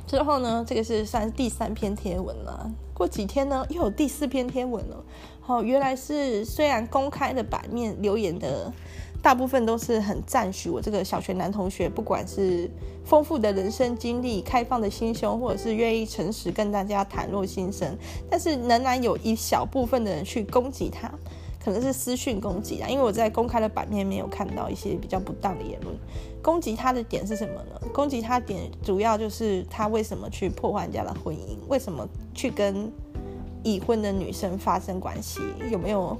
[0.09, 2.67] 之后呢，这个是算第三篇贴文了。
[2.95, 5.05] 过几天呢，又有第四篇贴文了。
[5.39, 8.73] 好、哦，原来是虽然公开的版面留言的
[9.21, 12.67] 大部分都是很赞许我这个小学男同学，不管是
[13.05, 17.95] 丰富的人生经历、开放的心胸，或者是愿意诚实跟大家袒露心声，
[18.31, 21.11] 但是仍然有一小部分的人去攻击他，
[21.63, 22.87] 可能是私讯攻击啊。
[22.87, 25.95] 因为我在公开的版面没有看到一些比较不当的言论。
[26.41, 27.87] 攻击他的点是什么呢？
[27.93, 32.91] 攻击他的点主要就是他为什么去破坏人家的婚姻，为什么去跟
[33.63, 36.17] 已婚的女生发生关系，有没有？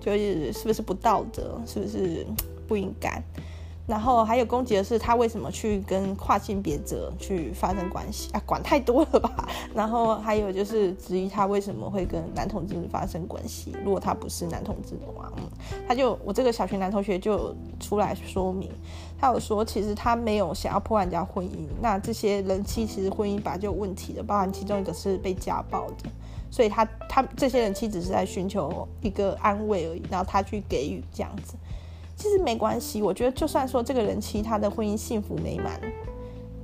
[0.00, 2.24] 就是是不是不道德，是不是
[2.66, 3.20] 不应该？
[3.88, 8.42] 然后还有攻击的是他为什么去跟跨性别者去发生关系啊？
[8.44, 9.48] 管太多了吧？
[9.74, 13.74] 然后还有就是质疑他为什么会跟男同志发生关系？
[13.82, 15.42] 如果他不是男同志的话，嗯，
[15.88, 18.70] 他就我这个小学男同学就出来说明，
[19.18, 26.10] 他有说其实他没有想要破坏人家婚姻，那这些人妻其实婚姻本来就有问题的，包含其中一个是被家暴的。
[26.50, 31.54] 所以他他这些人妻只是在寻求一个安慰而已，然后他去给予这样子，
[32.18, 33.00] 其实没关系。
[33.00, 35.80] 我觉得就算说这个人其他的婚姻幸福美满，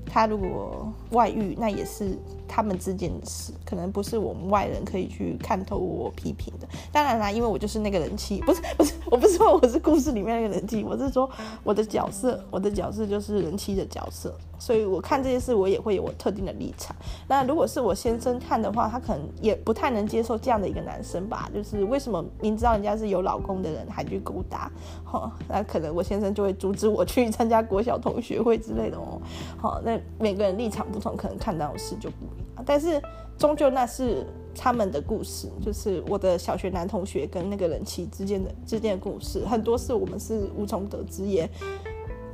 [0.05, 2.19] 他如果外遇，那也是。
[2.49, 6.69] 他们之间的事，可能不是我们外人可以去看透我批评的。
[6.93, 11.29] 当然啦，因为我就是那个人妻，不是不是，我不是说我是故事里面那个人妻，我是说
[11.63, 16.95] 我的角色，我的角色就是人妻的角色，所以我看这些事，我也会有我特定的立场。
[17.27, 24.71] 那如果是我先生看的话，他可能也不太能接受这样的一个男生吧，就是为什么明知道人家是有老公的人还去勾搭，
[25.05, 29.21] 好，那可能我先生就会阻止我去参加国小同学会之类的哦。
[29.57, 32.44] 好，那每个人立场不同，可能看到的事就不一样。
[32.65, 33.01] 但是
[33.37, 41.49] 终究那是他们的故事，就是我的小学男同学跟那个人妻之间的之间的故事，很多事我们是无从得知，也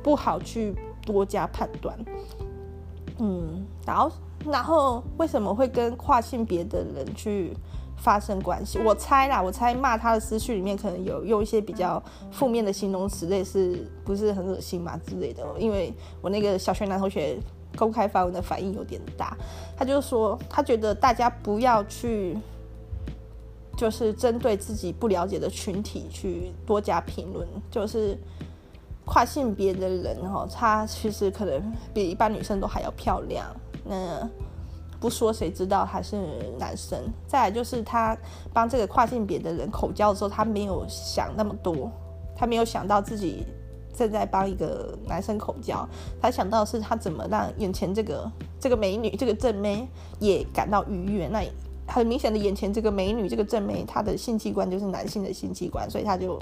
[0.03, 1.97] 不好去多加判断。
[3.17, 4.11] 嗯，然后
[4.45, 7.57] 然后为什么会跟跨性别的人去
[7.97, 8.77] 发生关系？
[8.79, 15.43] 我猜啦，我猜骂他的思绪里面可能有用一些比较负面的形容词，类似不是很恶心嘛之类的。
[15.57, 17.39] 因为我那个小学男同学。
[17.77, 19.35] 公开发文的反应有点大，
[19.77, 22.37] 他就说他觉得大家不要去，
[23.77, 28.17] 就是针对自己不了解的群体去多加评论，就是
[29.05, 33.45] 跨性别的人哈，他其实可能比一般女生都还要漂亮，
[33.85, 34.29] 那
[34.99, 36.17] 不说谁知道他是
[36.59, 36.99] 男生？
[37.25, 38.15] 再来就是他
[38.53, 41.89] 帮这个跨性别的人口交的时候，他没有想那么多，
[42.35, 43.45] 他没有想到自己。
[43.93, 45.87] 正在帮一个男生口交，
[46.21, 49.87] 他想到是他怎么让眼前这个这个美女这个正妹
[50.19, 51.27] 也感到愉悦。
[51.27, 51.43] 那
[51.87, 56.39] 很明显的，眼前这个美女这个正妹，她的性器官就是男性的性器官，所以他就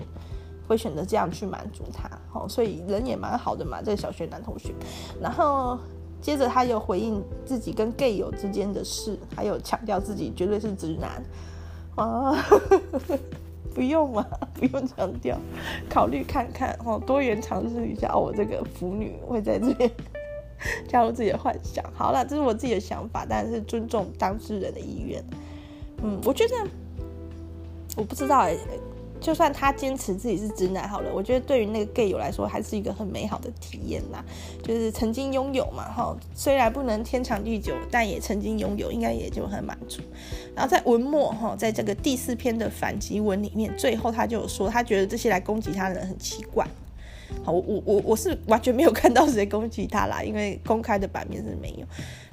[0.67, 2.09] 会选择这样去满足她。
[2.33, 4.73] 哦，所以人也蛮好的嘛，这个小学男同学。
[5.19, 5.79] 然后
[6.21, 11.23] 接着他又回应自己跟 gay 友之间的事，还有强调自己绝对是直男。
[11.95, 12.35] 啊。
[13.79, 14.27] 不用嘛，
[14.59, 15.39] 不用强调，
[15.89, 18.13] 考虑看看哦，多元尝试一下。
[18.13, 19.89] 我这个腐女会在这边
[20.85, 21.81] 加入自己的幻想。
[21.93, 25.23] 好了，这是我自己的想法，但是尊重当事人的意愿。
[26.03, 26.55] 嗯，我觉得
[27.95, 28.53] 我不知道哎、
[29.21, 34.23] 就算他坚持自己是直男好了，我觉得对于那个 gay 友来说，还是一个很美好的体验呐。
[34.63, 40.01] 就是曾经拥有嘛，哈，虽然不能天长地久，但也曾经拥有，应该也就很满足。
[40.55, 46.65] 然后在文末哈，在这个第四篇的反击文里面，最后他就有说，他觉得这些来攻击他的人很奇怪。
[47.43, 51.85] 好，我我我我是完全没有看到谁攻击他啦，因为公开的版面是没有。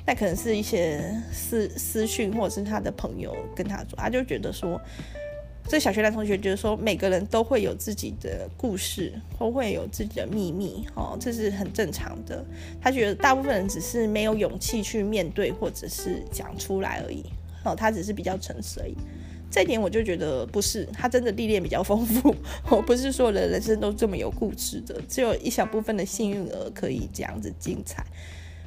[0.07, 4.81] 那可能是一些私私讯或者是他的朋友跟他说，他就觉得说。
[5.69, 12.45] 这小学男同学觉得说，每个人都会有自己的故事，都会有自己的秘密，哦，这是很正常的。
[12.81, 17.25] 他觉得大部分人只是没有勇气去面对，或者是讲出来而已，
[17.65, 18.95] 哦，他只是比较诚实而已。
[19.51, 22.35] 这一点我就觉得不是，他真的历练比较丰富，
[22.71, 28.07] 哦，不是所有的人生都这么有故事的，只有一小部分的幸运儿可以这样子精彩。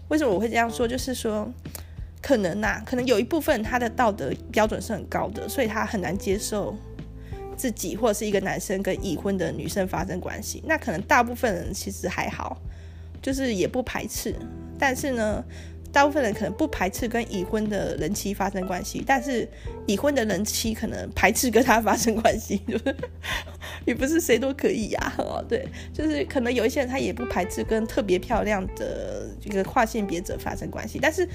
[0.09, 0.85] 为什么我会这样说？
[0.85, 1.49] 就是说。
[2.21, 6.75] 可能呐、可能有一部分他的道德标准是很高的，所以他很难接受
[7.59, 10.63] 自己或者是一个男生跟已婚的女生发生关系。
[10.65, 12.57] 那可能大部分人其实还好，
[13.21, 14.33] 就是也不排斥。
[14.79, 15.43] 但是呢，
[15.91, 19.45] 大部分人可能不排斥跟已婚的人妻发生关系，但是
[19.85, 22.95] 已婚的人妻可能排斥跟他发生关系， 就是
[23.85, 25.19] 也不是谁都可以呀、啊。
[25.19, 31.27] 哦，对，就是可能有一些人他也不排斥跟特别漂亮的这个跨性别者发生关系，但是。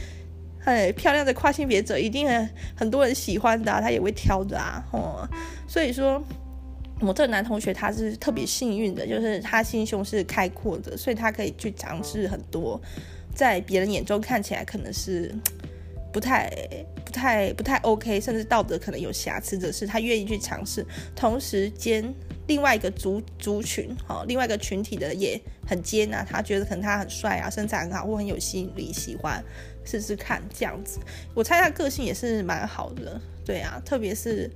[0.65, 5.29] 哎，漂亮的跨性别者一定很很多人喜欢的啊，他也会挑的啊，哦，
[5.69, 6.23] 所以说，
[7.01, 12.81] 我这个男同学他是特别幸运的，就是他心胸是开阔的，所以他可以去尝试很多，
[13.35, 15.35] 在别人眼中看起来可能是
[16.13, 16.51] 不太
[17.05, 22.03] 不太不太 OK，甚至道德可能有瑕疵的是，他愿意去尝试，同时间
[22.47, 29.45] 另外一个族族群，哈，另外一个群体的也很接纳他，觉得可能他很帅啊，身材很好，或很有吸引力，喜欢
[29.85, 30.99] 试试看这样子。
[31.35, 34.51] 我猜他个性也是蛮好的，对啊，特别是。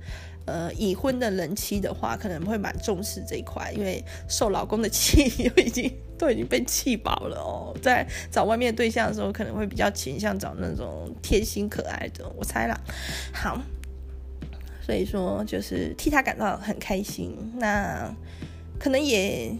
[0.45, 7.77] 呃，已婚的人妻的话，可能会蛮重视这一块，因为受老公的气， 都已经都已经被气饱了哦。
[7.83, 12.75] 在找外面对象的时候，可能会比较倾向找那种贴心可爱的，我猜啦。
[13.31, 13.61] 好，
[14.83, 17.37] 所以说就是替他感到很开心。
[17.59, 18.11] 那
[18.79, 19.55] 可能也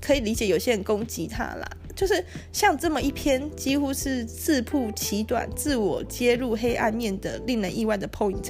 [0.00, 1.70] 可以理解有些人攻击他啦。
[1.94, 8.40] 就是像这么一篇几乎是自曝其短、自我揭露黑暗面的令人意外的 point，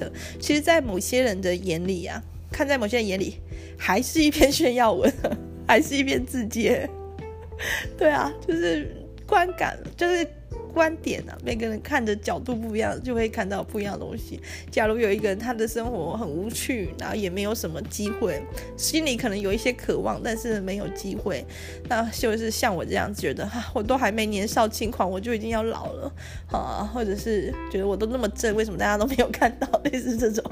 [0.40, 3.36] 其实，在某些人的眼里啊，看在某些人眼里，
[3.78, 5.12] 还是一篇炫耀文，
[5.66, 6.88] 还是一篇自揭。
[7.97, 8.95] 对啊，就是
[9.26, 10.26] 观感，就是。
[10.73, 14.41] 观点啊，每个人看的角度不一样，就会看到不一样的东西。
[14.70, 18.43] 假如有一个人他的生活很无趣，然后也没有什么机会，
[18.77, 21.45] 心里可能有一些渴望，但是没有机会，
[21.89, 26.12] 那就是像我这样觉得，我都还没年少轻狂，我就已经要老了，
[26.51, 29.68] 啊，或者是觉得我都那么正，为什么大家都没有看到？
[29.85, 30.45] 类似这种，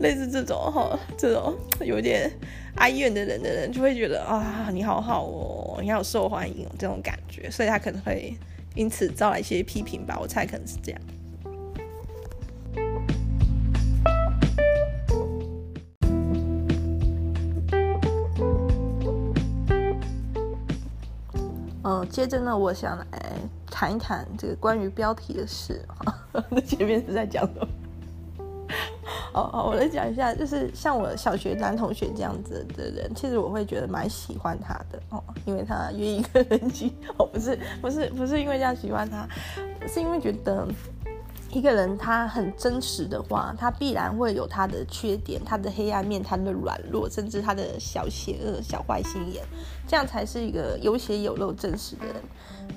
[0.00, 2.30] 类似这种哈，这种有点。
[2.76, 8.36] 哀怨的人的人就会觉得啊，你好好哦，你好受欢迎这种感觉，所以他可能会
[8.74, 11.00] 因此招来一些批评吧，我猜可能是这样。
[21.82, 23.06] 嗯，接着呢，我想来
[23.70, 27.68] 谈一谈这个关于标题的事啊， 那前面是在讲什么？
[29.36, 39.28] 哦哦，我来讲一下，就是像我小学男同学这样子的人，其实我会觉得蛮喜欢他的哦，因为他愿意跟人机 哦，不是不是不是因为这样喜欢他，
[39.86, 40.66] 是因为觉得
[41.52, 49.44] 一个人他很真实的话，他必然会有他的缺点、他的黑暗面、他的软弱，甚至他的小邪恶、小坏心眼，
[49.86, 52.14] 这样才是一个有血有肉、真实的人。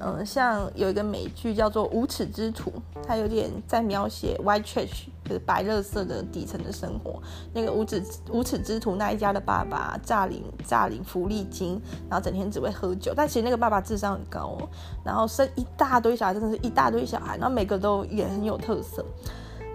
[0.01, 2.71] 嗯，像有一个美剧叫做《无耻之徒》，
[3.05, 7.21] 他有点在描写 white trash，就是白垃圾的底层的生活。
[7.53, 13.13] 那个无耻无耻之徒那一家的爸爸诈领诈领福利金，然后整天只会喝酒。
[13.15, 14.69] 但其实那个爸爸智商很高哦，
[15.03, 19.03] 然后生一大堆小孩，真的是一大堆小孩，然后每个都也很有特色。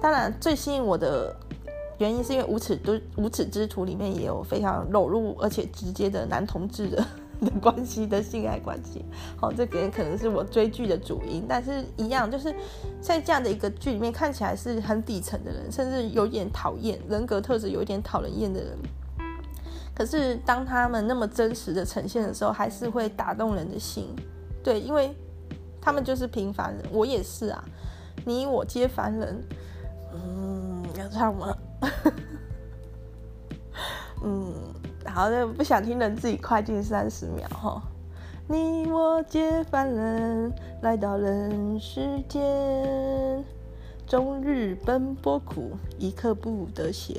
[0.01, 1.35] 当然，最吸引我的
[1.99, 7.05] 原因是因为无耻都无耻之徒里面也有非常裸露而且直接的男同志的。
[7.45, 9.05] 的关系的性爱关系，
[9.37, 12.55] 好，这个可能是我追剧的主因，但是一样，就是
[13.01, 18.79] 在这样的一个剧里面，看起来是很底层的人，甚至有点讨厌，人格特质有一点讨人厌的人，
[19.95, 24.09] 可是当他们那么真实的呈现的时候，还是会打动人的心，
[24.63, 25.15] 对，因为
[25.81, 27.65] 他们就是平凡人，我也是啊，
[28.25, 29.45] 你我皆凡人，
[30.13, 31.57] 嗯，要唱吗？
[34.25, 34.74] 嗯。
[35.07, 37.83] 好的，不想听的自己快进三十秒哈。
[38.47, 40.53] 你我皆凡人，
[40.83, 43.45] 来到人世间，
[44.07, 47.15] 终日奔波苦，一刻不得闲。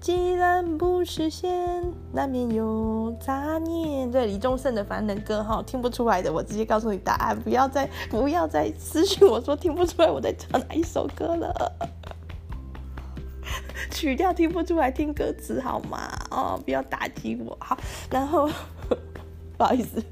[0.00, 4.10] 既然不实现，难免有杂念。
[4.10, 11.72] 对，李宗盛的《凡人歌》哈，听不出来的，我直接告诉你答案，不要再不要再私信我说听不出来我在唱哪一首歌了。
[13.90, 15.98] 曲调听不出来，听歌词好吗？
[16.30, 17.56] 哦，不要打击我。
[17.60, 17.76] 好，
[18.10, 18.48] 然后
[19.56, 20.02] 不好意思，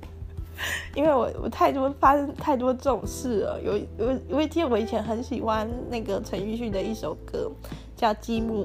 [0.95, 3.61] 因为我我太多发生太多这种事了。
[3.63, 7.51] 有有有一天，我以前很喜欢那个陈奕迅的一首歌，
[7.97, 8.65] 叫《积木》，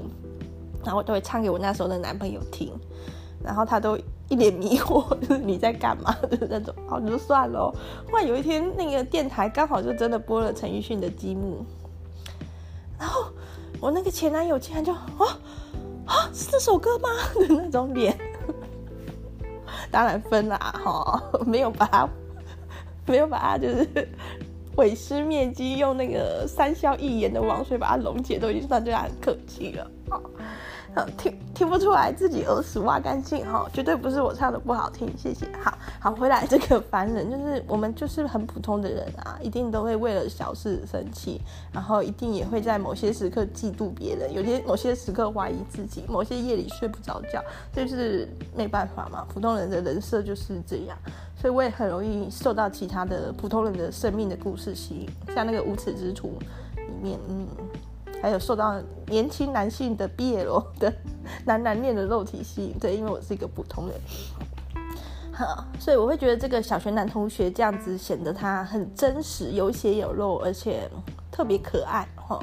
[0.84, 2.72] 然后我都会唱给我那时候的男朋友听，
[3.42, 3.98] 然后他都
[4.28, 6.74] 一脸迷惑，就是你在干嘛的那种。
[6.88, 7.72] 好，就算了。
[8.10, 11.64] 忽然有一天，那个电台刚好就真的播了陈奕迅的《积木》，
[12.98, 13.26] 然后。
[13.80, 15.00] 我那个前男友竟然就啊
[16.06, 18.16] 啊是这首歌吗 的那种脸，
[19.90, 22.08] 当然分了哈，没有把它
[23.06, 24.08] 没有把它就是
[24.74, 29.90] 毁尸灭迹，用那个三消一盐的王水把它溶解，都已经算对他很客气了。
[31.16, 35.46] 听听不出来自己耳屎挖干净哈，绝对不是我唱的不好听，谢谢。
[35.60, 41.40] 好好回来，这个凡人就是我们就是很普通的人啊，一定都会为了小事生气，
[41.72, 47.42] 然后一定也会在某些时刻嫉妒别人，有些某些时刻怀疑自己，某些夜里睡不着觉，
[47.72, 50.96] 就是没办法嘛，普通人的人设就是这样，
[51.36, 56.38] 所以我也很容易受到其他的普通人的生命的故事吸引，像那个无耻之徒
[56.76, 57.46] 里面，嗯。
[58.24, 60.90] 还有受到年轻男性的 BL 的
[61.44, 64.00] 男男恋的肉体吸引，对，因为我是一个普通人，
[65.78, 70.90] 所以我会觉得这个小学男同学这样子显得他很真实，有血有肉，而且
[71.30, 72.42] 特别可爱哈。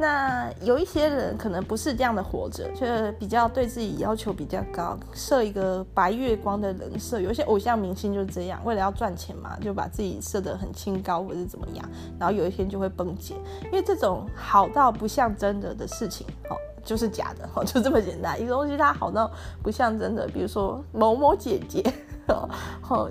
[0.00, 2.86] 那有一些人可能不是这样的活着，就
[3.18, 7.20] 比较对自己要求比较高，设一个白月光的人设。
[7.20, 11.84] 有些偶像明星就是这样，为了要赚钱嘛，就把自己设得很清高或者怎么样，
[12.16, 13.34] 然后有一天就会崩解。
[13.64, 18.40] 因为这种好到不像真的的事情，哦，就是假的，哦， 就这么简单。
[18.40, 19.28] 一个东西它好到
[19.64, 21.82] 不像真的，比如说某某姐姐，
[22.28, 22.48] 哦，
[22.88, 23.10] 哦，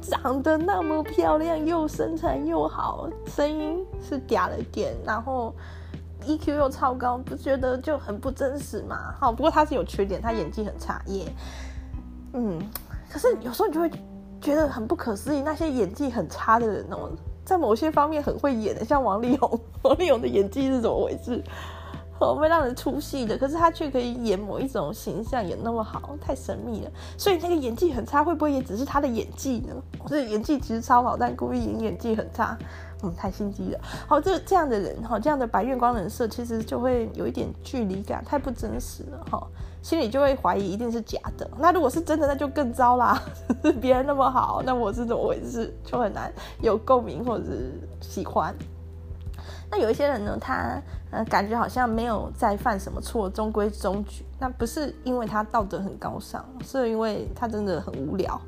[0.00, 5.52] 长得那么漂亮，又身材又好，声音是嗲了点，然后。
[6.20, 9.14] EQ 又超高，不觉得就很不真实嘛？
[9.18, 11.32] 好，不过他是有缺点，他演技很差耶。
[12.34, 12.60] 嗯，
[13.10, 13.90] 可是有时候你就会
[14.40, 17.10] 觉得很不可思议，那些演技很差的人哦，
[17.44, 21.42] 在某些方面很会演的，像王力宏， 王力宏的演技是怎么回事？
[22.20, 26.90] 哦，会让人出戏的，可是他却可以演某一种形象演那么好，太神秘了。
[27.16, 29.74] 所以那个演技很差，会不会也只是他的演技呢？
[30.06, 32.58] 所以演技其实超好，但故意演演技很差。
[33.02, 33.80] 嗯，太心机了。
[34.06, 39.46] 好，这这样的人，哈，这样的白月光人设，其实就会有一点距离感，太不真实了，哈，
[39.82, 41.50] 心里就会怀疑一定是假的。
[41.58, 43.22] 那如果是真的，那就更糟啦。
[43.80, 45.72] 别人那么好，那我是怎么回事？
[45.84, 48.54] 就很难有共鸣或者是喜欢。
[49.70, 54.24] 那有一些人呢，他呃感觉好像没有在犯什么错，中规中矩。
[54.38, 58.40] 那不是因为他道德很高尚，是因为他真的很无聊。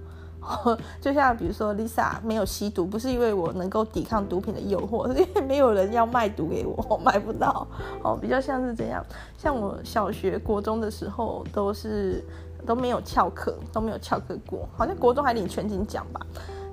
[1.01, 7.67] 就像比如说，Lisa 没有吸毒，不是因为我能够抵抗毒品的诱惑，是 因为没有人要卖毒给我， 我买不到。
[8.03, 9.05] 哦，比较像是这样。
[9.39, 12.25] 像我小学、国中的时候，都是
[12.67, 14.69] 都没有翘课，都没有翘课过。
[14.77, 16.21] 好像国中还领全勤奖吧。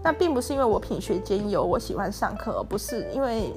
[0.01, 3.53] 那并不是因为我品学兼优，我喜欢上课，而不是因为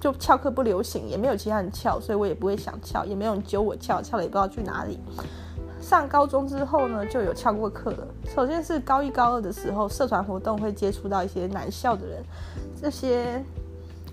[0.00, 4.98] 就翘课不流行，也没有其他人翘，所以我也不会想翘，也没有人揪我翘，翘了也不知道去哪里。
[5.84, 8.06] 上高中之后呢，就有翘过课了。
[8.34, 12.24] 首先是高一高二的时候，社团活动会接触到一些男校的人，
[12.80, 13.44] 这些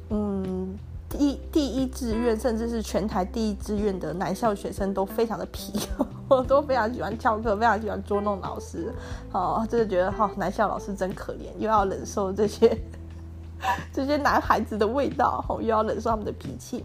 [0.10, 5.80] 嗯，第一第一志愿甚至是全台第一志愿的男校学生都非常的皮，
[6.28, 8.94] 我都非常喜欢翘课，非常喜欢捉弄老师。
[9.32, 12.78] 哦，就是觉得哈、哦，男校老师真可怜，又要忍受这些
[13.94, 16.84] 这些男孩子的味道，哦，又要忍受他们的脾气。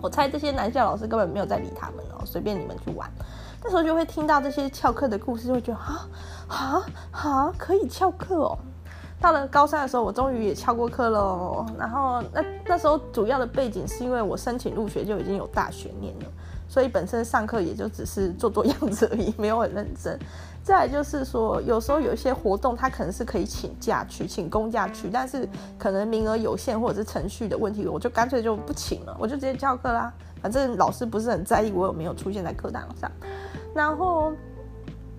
[0.00, 3.10] 我猜这些男校老师根本没有在理他们哦，随便你们去玩。
[3.64, 6.06] 那时候就会听到这些翘课的故事，就会觉得啊
[6.48, 8.58] 啊啊，可以翘课哦。
[9.18, 11.64] 到了高三的时候，我终于也翘过课了。
[11.78, 16.26] 然后那那时候主要的背景是因为我申请入学就已经有大学念了，
[16.68, 20.18] 所以本身上课也就只是做做样子而已，没有很认真。
[20.62, 25.48] 再就是说，有时候有一些活动，他可能是可以请假去，请公假去，但是
[25.78, 30.12] 可能名额有限或者是程序的问题，我就干脆就不请了，我就直接翘课啦。
[30.44, 33.10] 反正老师不是很在意我有没有出现在课堂上。
[33.74, 34.30] 然后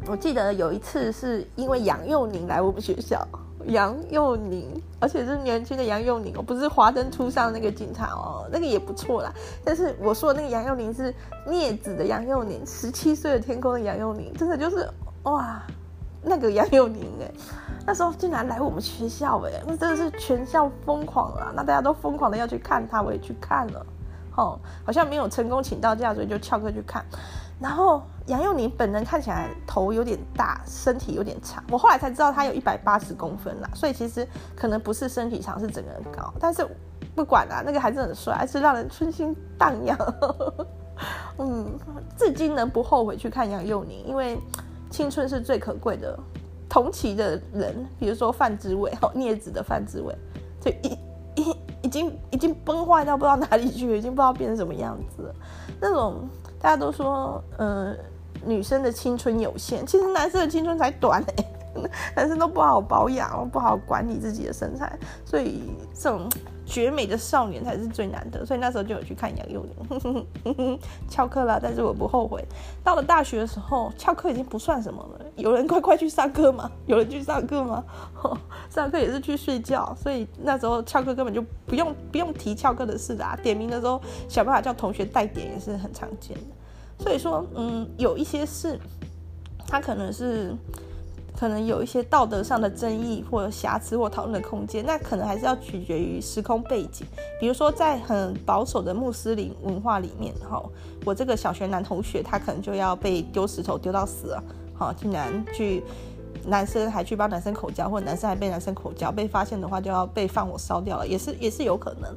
[0.06, 3.28] 我记得有一次是因为杨佑宁来我们学校，
[3.66, 9.34] 杨佑宁，而且是年轻的杨佑宁哦，不是华灯初上那个警察哦，那个也不错啦。
[9.64, 11.12] 但是我说的那个杨佑宁是
[11.48, 14.88] 镊子的杨佑宁，十七岁的天空的杨佑宁，真的就是
[15.24, 15.60] 哇，
[16.22, 17.32] 那个杨佑宁哎，
[17.84, 23.84] 那时候竟然来我们学校哎，那真的是全校疯狂啊，那大家都疯狂的要去看他，我也去看了，
[24.36, 27.04] 哦，好像没有成功请到假，所以就翘课去看。
[27.60, 31.64] 然后杨佑宁本人看起来头有点大，身体有点长。
[31.72, 36.34] 我后来才知道他有一百八十公分啦，所以其实可能不是身体长，是整个人高。
[36.40, 36.68] 但是
[37.16, 39.98] 不管啦，那个还是很帅，还是让人春心荡漾。
[41.40, 41.80] 嗯，
[42.18, 44.38] 至今呢不后悔去看杨佑宁，因为
[44.90, 46.18] 青春是最可贵的。
[46.68, 50.14] 同期的人，比如说范志伟，哦，镊子的范志伟，
[50.60, 50.98] 就一
[51.82, 55.34] 已经已经崩坏到不知道哪里去，已经不知道变成什么样子，
[55.80, 56.28] 那种。
[56.62, 57.94] 大家都说，呃，
[58.44, 61.46] 女生的青春有限，其实男生的青春才短嘞。
[62.16, 65.62] 男生都不好保养，不好管理自己的身材，所以
[65.94, 66.28] 这种
[66.66, 68.46] 绝美的少年才是最难得。
[68.46, 69.66] 所以那时候就有去看杨佑
[70.44, 72.44] 宁， 翘课啦，但是我不后悔。
[72.84, 75.26] 到了大学的时候，翘课已经不算什么了。
[75.36, 76.72] 有人快快去上课吗？
[76.86, 77.84] 有人去上课吗？
[78.70, 83.38] 上课也是去睡觉，所以那时候翘课根本就不用不用提翘课的事啦。
[83.44, 87.04] 点名的时候想办法叫同学代点也是很常见的。
[87.04, 88.80] 所以说，嗯，有一些事，
[89.68, 90.56] 他可能是。
[91.38, 97.06] 可能有一些道德上的争议或者瑕疵或讨论的空间，那可能还是要取决于时空背景。
[97.40, 100.64] 比如说，在很保守的穆斯林文化里面，哈，
[101.04, 105.84] 我这个小学男同学他可能就要被丢石头丢到死了，好，竟然去
[106.46, 112.16] 男生还去帮男生口交，或者男生还被男生口交，被发现的话就要被放火烧掉了，也是也是有可能。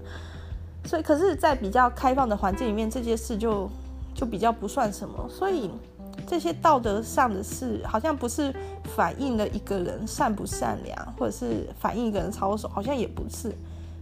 [0.84, 3.68] 所以，可是，在比较开放的环境里面，这件事就
[4.14, 5.70] 就比较不算什么，所以。
[6.28, 8.54] 这些道德上的事，好像不是
[8.94, 13.50] 反映了一个人善不善良，或者是反映一个人操守，好像也不是。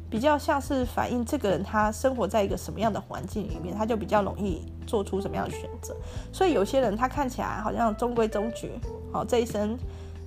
[0.09, 5.97] 比较像是反映这个人他生活在一个什么样的环境里面，他就比较容易做出什么样的选择。
[6.33, 8.73] 所以有些人他看起来好像中规中矩，
[9.13, 9.77] 好，这一生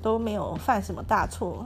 [0.02, 1.66] 都没有犯什么大错，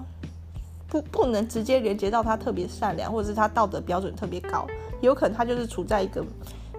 [0.88, 4.68] 不不能直接连接到他特别善良，或者是他道德标准特别高，
[5.02, 6.24] 有可能他就是处在一个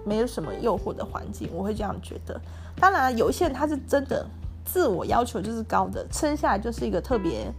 [0.05, 1.49] 没有什么诱惑的环境。
[1.53, 2.41] 我会这样觉得。
[2.77, 4.27] 当然，有一些人他是真的
[4.65, 7.53] 自我要求就是高的，生下来就是一个特别。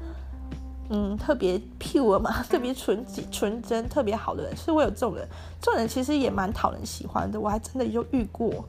[0.90, 5.28] 嗯，特别 pure 嘛， 特别纯、纯真、特别好的人，是会有这种人。
[5.60, 8.64] 这种人其实也蛮讨人喜欢的，我还真的就遇过。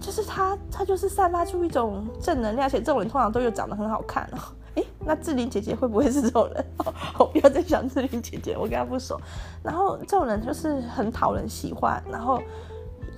[0.00, 4.38] 就是他，他就是散发出一种正能量，而且这种人通常都有长得很好看哦。
[4.76, 6.64] 诶，那志玲姐姐会不会是这种人？
[7.18, 9.20] 我不要再想志玲姐姐，我跟她不熟。
[9.62, 12.40] 然后这种人就是很讨人喜欢，然后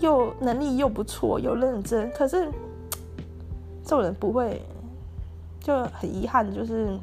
[0.01, 2.11] 又能力又不错，又认真。
[2.13, 2.51] 可是
[3.83, 4.63] 这种人不会，
[5.61, 6.99] 就很遗憾，就是。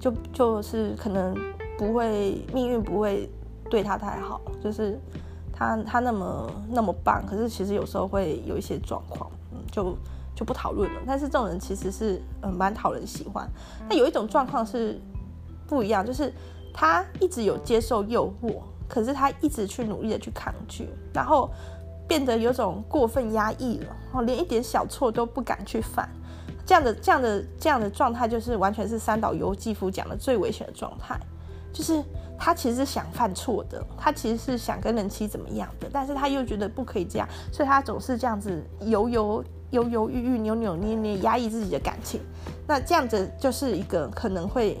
[0.00, 1.36] 就就是可能
[1.76, 3.28] 不会，命运不会
[3.68, 4.96] 对他太好，就是
[5.52, 9.28] 他他那么那么棒，可是其实有时候会有一些状况，
[9.72, 9.96] 就
[10.36, 11.00] 就不讨论了。
[11.04, 13.50] 但是这种人其实是嗯蛮讨人喜欢。
[13.88, 15.00] 那有一种状况是
[15.66, 16.32] 不一样，就是
[16.72, 21.50] 他一直有接受诱惑，可是他一直去努力的去抗拒，然后
[22.08, 26.08] 变得有种过分压抑了，哦，连一点小错都不敢去犯。
[26.64, 31.18] 这样的这样的这样的状态，就是完全是三岛由纪夫讲的最危险的状态，
[31.72, 32.02] 就是
[32.38, 42.20] 他其实是想犯错的，他其实是想跟人妻怎么样的，但是他又觉得不可以这样，所以他总是这样子犹犹犹犹豫豫、扭扭捏捏，压抑自己的感情。
[42.66, 44.78] 那这样子就是一个可能会。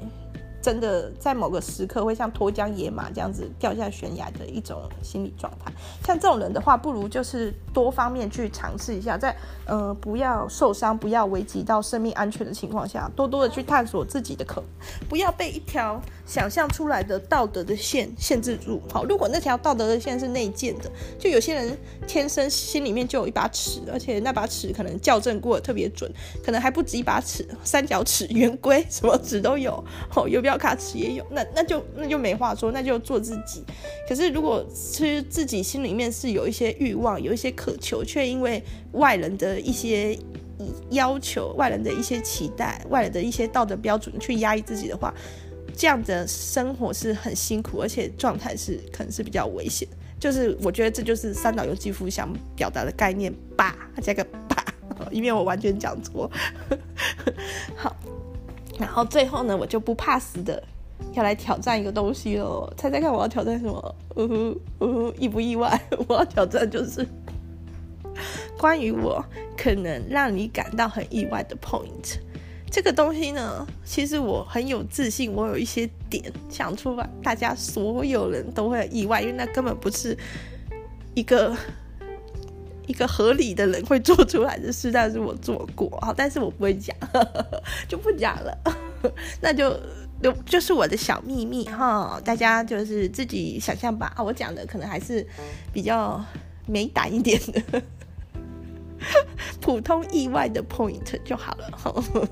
[0.68, 5.72] 真的在某个时刻会像脱缰野马这样子掉下悬崖的一种心理状态。
[6.04, 14.64] 像这种人的话，不如就是多方面去尝试一下，在呃不要受伤、不要危及到生命安全的情况下，多多的去探索自己的可能，
[15.08, 18.82] 不要被一条想象出来的道德的线限制住。
[18.92, 26.12] 好，如果那条道德的线是内建的，就有些人天生心里面就有一把尺，而且那把尺可能校正过得特别准，
[26.44, 29.82] 可能还不止一把尺，三角尺、圆规什么尺都有。
[30.10, 30.42] 好，有。
[30.48, 33.62] 要卡尺也有，那那就那就没话说，那就做自己。
[34.08, 40.18] 可是如果是自己心里面是有一些欲望，有一些渴求，却因为外人的一些
[40.90, 45.14] 要求、外人的一些期待、外人的一些道德标准去压抑自己的话，
[45.76, 49.86] 这样的生活是很辛苦，而且状态是可能是比较危险。
[50.18, 54.64] 就是我觉得这就是三岛由纪夫想表达的概念吧，加个吧，
[55.12, 56.28] 以免我完全讲错。
[57.76, 57.94] 好。
[58.78, 60.62] 然后最后呢，我就不怕死的
[61.12, 62.72] 要来挑战一个东西喽。
[62.76, 63.94] 猜猜看，我要挑战什么？
[64.16, 65.80] 呜呼呜呼，意不意外？
[66.06, 67.06] 我要挑战就是
[68.56, 69.24] 关于我
[69.56, 72.18] 可能让你感到很意外的 point。
[72.70, 80.16] 这个东西呢，其实我很有自信，我有一些点想出来，大家所有人都会很意外，因为那根本不是
[81.14, 81.56] 一个。
[82.88, 86.96] 一个合理的人会做出来的事，但是我做过，啊，但是我不会讲，
[87.86, 88.58] 就不讲了，
[89.40, 89.78] 那就
[90.22, 94.12] 就就是我的小秘密哈，大家就是自己想象吧。
[94.16, 95.24] 啊，我讲的可能还是
[95.72, 96.24] 比较
[96.66, 97.82] 没胆一点的，
[99.60, 101.70] 普通意外的 point 就好了。
[101.72, 102.28] 呵呵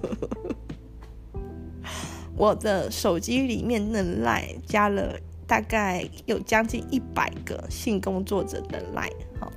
[2.34, 9.50] 我的手机里面的 line 加了大概有将近一百个性工作者的 line 哈。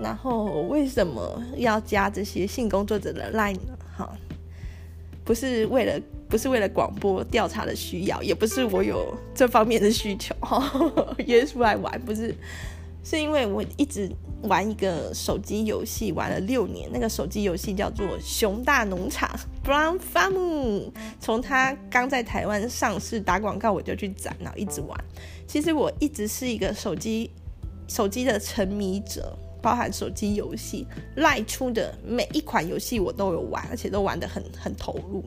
[0.00, 3.78] 然后为什么要加这些性工作者的 line 呢？
[3.96, 4.10] 哈，
[5.24, 10.72] 不是为了不是为了广播调查的需要，也不是我有这方面的需求哈，
[11.26, 12.34] 约出来玩不是，
[13.04, 14.10] 是因为我一直
[14.44, 19.28] 玩一个手机游戏，玩了六年，那个手机游戏叫做《熊大农场》
[19.68, 20.90] （Brown Farm）。
[21.20, 24.98] 从它刚在台湾上市打广告，我就去攒，然后一直玩。
[25.46, 27.30] 其实我一直是一个手机
[27.86, 29.36] 手机的沉迷者。
[29.60, 30.86] 包含手机游戏
[31.16, 35.24] 赖出的每一款游戏我都有玩，而且都玩得很很投入。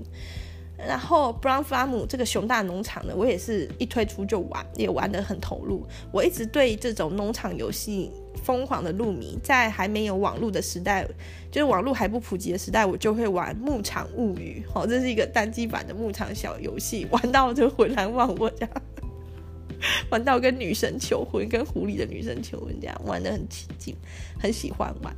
[0.75, 5.85] 然后 Brown Farm 这个熊大农场呢，我也是一推出就玩，也玩得很投入。
[6.11, 8.11] 我一直对这种农场游戏
[8.43, 11.07] 疯狂的入迷，在还没有网络的时代，
[11.49, 14.61] 就是网络还不普及的时代，我就会玩牧场物语。
[14.73, 18.69] 哦，这是一个单机版的牧场小游戏，玩到就浑然忘我这样。
[20.09, 23.95] 玩到跟女神求婚，跟狐狸的女神求婚，这样玩得很起劲，
[24.39, 25.15] 很喜欢玩。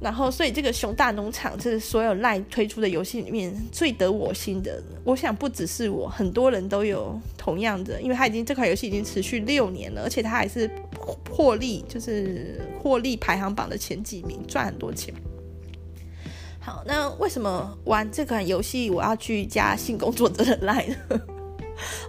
[0.00, 4.82] 然后，所以这个熊大农场是所有 LINE 推出的游戏里面最得我心的。
[5.04, 10.68] 我想不只是我，很多人都有同样的，因为它已经这款游戏已经持续六年了，而且它还是
[11.30, 15.14] 获利，就是获利排行榜的前几名，赚很多钱。
[16.58, 21.20] 好，那为什么玩这款游戏我要去加性工作者的 LINE 呢？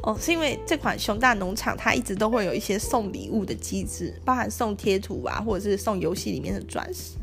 [0.02, 7.18] 哦，是因为这款熊大农场它一直都会有一些送礼物的机制，包含送贴图啊，或者是送游戏里面的钻石。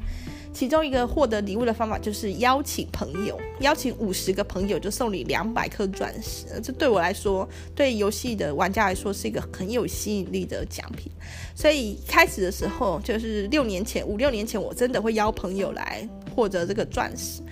[0.53, 6.61] 其中一个获得礼物的方法就是邀请朋友，邀请五十个朋友就送你两百颗钻石。
[6.61, 11.11] 这对我来说，对游戏的玩家来说是一个很有吸引力的奖品。
[11.55, 17.43] 所以开始的时候，就是六年前、五六年前，我真的会邀朋友来获得这个钻石。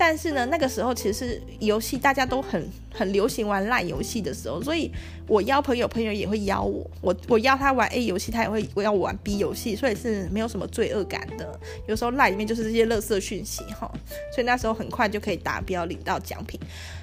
[0.00, 4.88] 但是呢，那个时候其实游戏大家都很很流行玩赖游戏的时候，所以
[5.26, 11.58] 我邀朋友，朋友也会邀我，我我邀他玩 A 游戏，他也会我要我玩 B 游戏，所以是没有什么罪恶感的。
[11.88, 13.90] 有时候赖里面就是这些垃圾讯息哈，
[14.32, 16.60] 所以那时候很快就可以达标，领到奖品。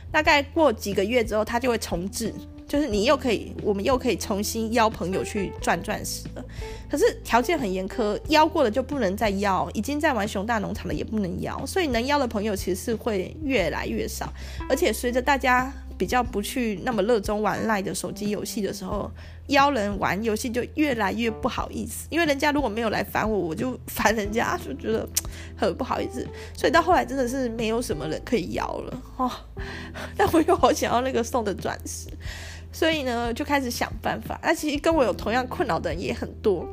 [0.10, 2.34] 大概过几个月之后，他就会重置。
[2.68, 6.43] 就是你又可以，我们又可以重新邀朋友去赚钻石了。
[6.89, 14.32] 可是条件很严苛，邀过了就不能再邀，已经在玩熊大农场的也不能邀，所以能邀的朋友其实是会越来越少。
[14.70, 19.09] 而且随着大家比较不去那么热衷玩赖的手机游戏的时候，
[19.47, 25.07] 邀人玩游戏就越来越不好意思，因为人家如果没有来烦我，我就烦人家，就觉得
[25.55, 26.26] 很不好意思。
[26.57, 29.32] 所以到后来真的是没有什么人可以邀了哦。
[30.18, 32.07] 但我又好想要那个送的钻石。
[32.76, 34.38] 所以呢，就开始想办法。
[34.44, 36.68] 那其实跟我有同样困扰的人也很多，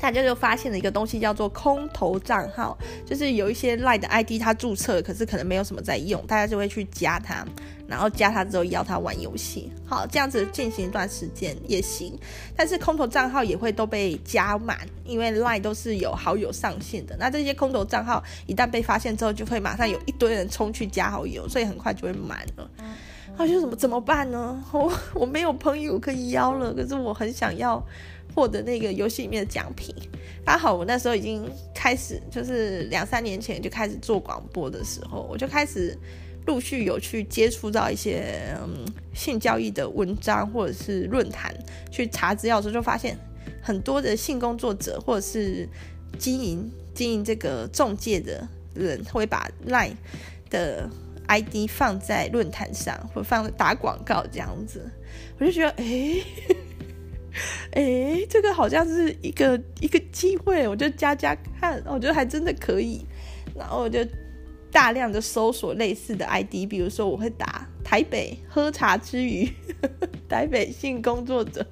[0.00, 2.76] 大家就发现了一个东西，叫做空头账号，
[3.06, 7.46] 就是有一些 LINE 的 ID 他注册，可是可能没有什么在用，大家就会去加他，
[7.86, 9.70] 然后加他之后邀他玩游戏。
[9.86, 12.18] 好，这样子进行一段时间也行。
[12.56, 17.16] 但是空头账号也会都被加满，因为 LINE 都是有好友上限的。
[17.20, 22.68] 那这些空头账号一旦被发现之后，就会马上有一堆人冲去加好友，所以很快就会满了。
[23.40, 24.62] 他就怎么怎么办呢？
[24.70, 27.82] 我 我没有朋友可以邀了，可是我很想要
[28.34, 29.94] 获得那个游戏里面的奖品。
[30.44, 35.96] 刚好我那时候已经开始，就是两三年前就开始做广播的时候，我就开始
[36.44, 38.84] 陆续有去接触到一些嗯
[39.14, 41.54] 性交易的文章或者是论坛，
[41.90, 43.16] 去查资料的时候就发现
[43.62, 45.66] 很多的性工作者或者是
[46.18, 49.94] 经营经营这个中介的人会把 LINE
[50.50, 50.90] 的。
[51.30, 54.90] ID 放在论坛上，或放在打广告这样子，
[55.38, 56.22] 我就觉得，哎、
[57.80, 63.06] 哎、这个好像是一个一个机会，我就加加看，我觉得还真的可以，
[63.54, 64.04] 然后我就
[64.72, 69.48] 大量的搜索类似的 ID，比如说我会打台北喝茶之余，
[70.28, 71.64] 台北性工作者，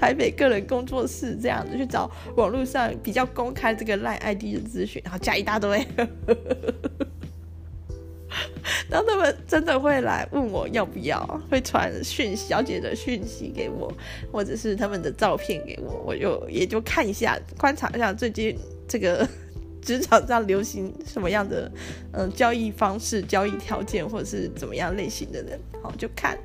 [0.00, 5.86] 台北个人工作室这样子去找网络上比较公开这个 LINE ID 的资讯，然后加一大堆。
[8.90, 13.92] 然后他们真的会来问我要不要，会传讯小姐的讯息给我，
[14.32, 18.56] 或者是他们的照片给我，我就也就看一下，观察一下最近
[18.88, 19.26] 这个
[19.82, 21.70] 职场上流行什么样的
[22.12, 26.36] 嗯交易方式、交易条件，或者是怎么样类型的人，好就看。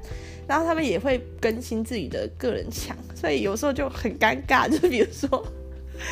[0.47, 5.45] 然后他们也会更新自己的个人墙，所以有时候就很尴尬，就比如说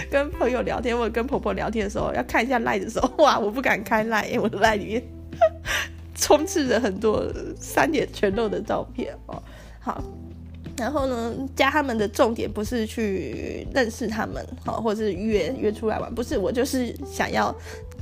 [0.09, 5.03] 跟朋友聊天或者跟婆婆聊天的时候，要看一下赖的时候，哇，我不敢开赖，因为我的赖里面。
[6.15, 7.25] 充斥着很多
[7.59, 9.41] 三点全露的照片哦，
[9.79, 10.03] 好，
[10.77, 17.55] 然后呢，加他们的重点不是去认识他们，好，或者是约约出来玩，不是，我就是想要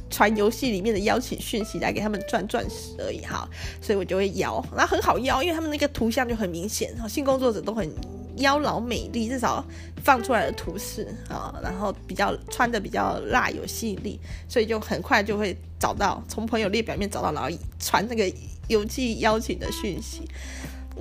[0.09, 3.47] 传游戏里面的邀请讯息来给他们赚钻石而已，哈，
[3.81, 7.89] 所以我就会邀，然后很好邀，因为他们那个图像就很明显，性工作者都很。
[8.37, 9.63] 妖娆美丽，至少
[10.03, 18.31] 放出来的图示啊，然后比较穿的比较辣，有吸引力，所以就很快就会找到从朋友列表面找到，然后传那个
[18.67, 20.21] 邮寄邀请的讯息。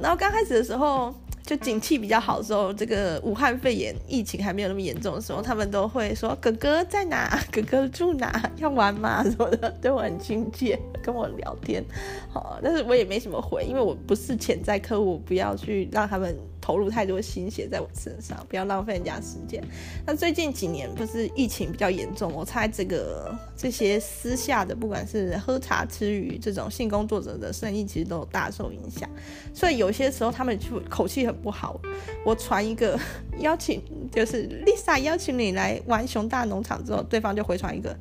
[0.00, 7.40] 然后刚开始的时候，就景气比较好的时候，这个武汉肺炎疫情还没有那么严重的时候，他们都会说：“哥哥在哪？
[7.50, 8.50] 哥哥住哪？
[8.58, 11.82] 要玩吗？”什么的，对我很亲切，跟我聊天。
[12.30, 16.36] 好，但是我也没什么回，因为我不是潜在客户，不要去让他们。
[16.66, 19.62] 投入太多心血在我身上，不要浪费人家时间。
[20.04, 29.08] 那最近几年不是疫情比较严重，我猜这个这些私下的，不管是喝茶吃鱼这种性工作者的生意，其实都有大受影响。
[29.54, 31.80] 所以有些时候他们就口气很不好。
[32.24, 32.98] 我传一个
[33.38, 37.96] 邀请，就是 Lisa 邀请你来玩熊大农场之后，对方就回传一个：“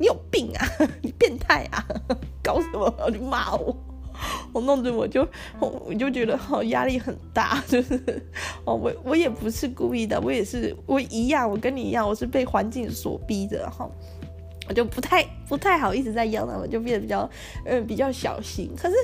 [0.00, 0.66] 你有病啊，
[1.02, 1.86] 你变态啊，
[2.42, 2.90] 搞什么？
[3.10, 3.76] 你骂我。”
[4.52, 5.26] 我弄得我就
[5.58, 7.94] 我就觉得好压力很大， 就是
[8.64, 13.88] 哦，我我也不是故意的，我也是我一样，我跟你一样，我是被环境所逼的哈，
[14.68, 17.28] 我就不太不太好意思再邀了，我就变得比较
[17.64, 18.70] 嗯比较小心。
[18.76, 18.94] 可是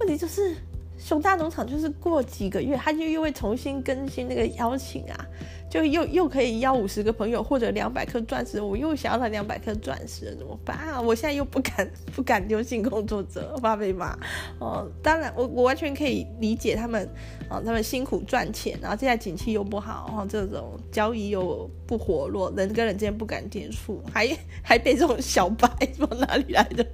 [0.00, 0.54] 问题就是
[0.98, 5.26] 熊大农场就是过几个月，他就又会重新更新那个邀请啊。
[5.74, 11.00] 就又又可以要五十个朋友或者两百颗钻石，我又想要那两百颗钻石，怎么办啊？
[11.00, 14.16] 我现在又不敢不敢丢性工作者，怕被骂
[14.60, 14.88] 哦。
[15.02, 17.04] 当然，我我完全可以理解他们
[17.50, 24.28] 哦，他们辛苦赚钱，然后现在景气又不好，然后这种交易又不活络，人跟人之间不敢接触，还
[24.62, 26.86] 还被这种小白从哪里来的？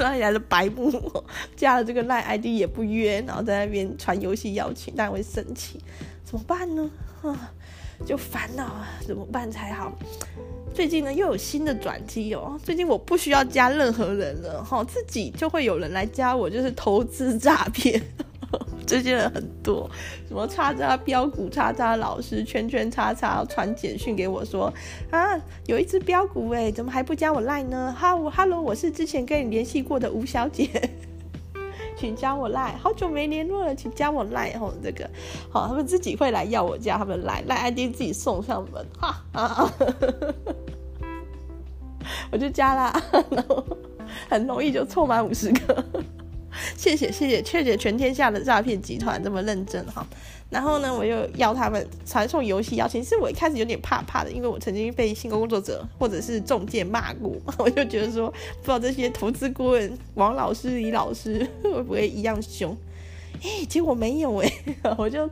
[0.00, 0.90] 哪里来的白目？
[1.54, 5.78] 加了这个赖 ID 也不约，然后在那边传游戏邀请，但会生气，
[6.24, 6.90] 怎么办呢？
[7.22, 7.54] 啊，
[8.04, 9.92] 就烦恼啊，怎么办才好？
[10.74, 18.02] 最近呢又有新的转机哦，最近我不需要加任何人了，哈，自己就会有人来加我，就是投资诈骗。
[18.86, 19.90] 这些人很多，
[20.28, 24.72] 什么叉叉标股、叉叉老师、圈圈叉叉传简讯给我说
[25.10, 25.36] 啊，
[25.66, 27.92] 有一只标股哎，怎么还不加我 line 呢？
[27.98, 30.68] 哈喽，我是之前跟你联系过的吴小姐，
[32.04, 32.76] 请加我赖。
[32.76, 34.58] 好久没联络了，请加我 line。
[34.58, 35.08] 吼，这个
[35.50, 39.72] 好，他们自己会来要我加他们来赖 ID 自己送上门，哈啊，
[42.30, 43.64] 我就加啦，然 后
[44.28, 45.82] 很容易就凑满五十个。
[46.76, 50.06] 谢谢谢谢，谢谢全天下的诈骗集团这么认真哈。
[50.50, 53.02] 然后呢，我又邀他们传送游戏邀请。
[53.02, 62.76] 其实我一开始有点怕怕的，因为我曾经被性工作者或者是中介骂过， 我就觉得说，不知道这些投资顾问王老师、李老师会不会一样凶？
[63.42, 64.52] 哎，结果没有哎，
[64.96, 65.28] 我就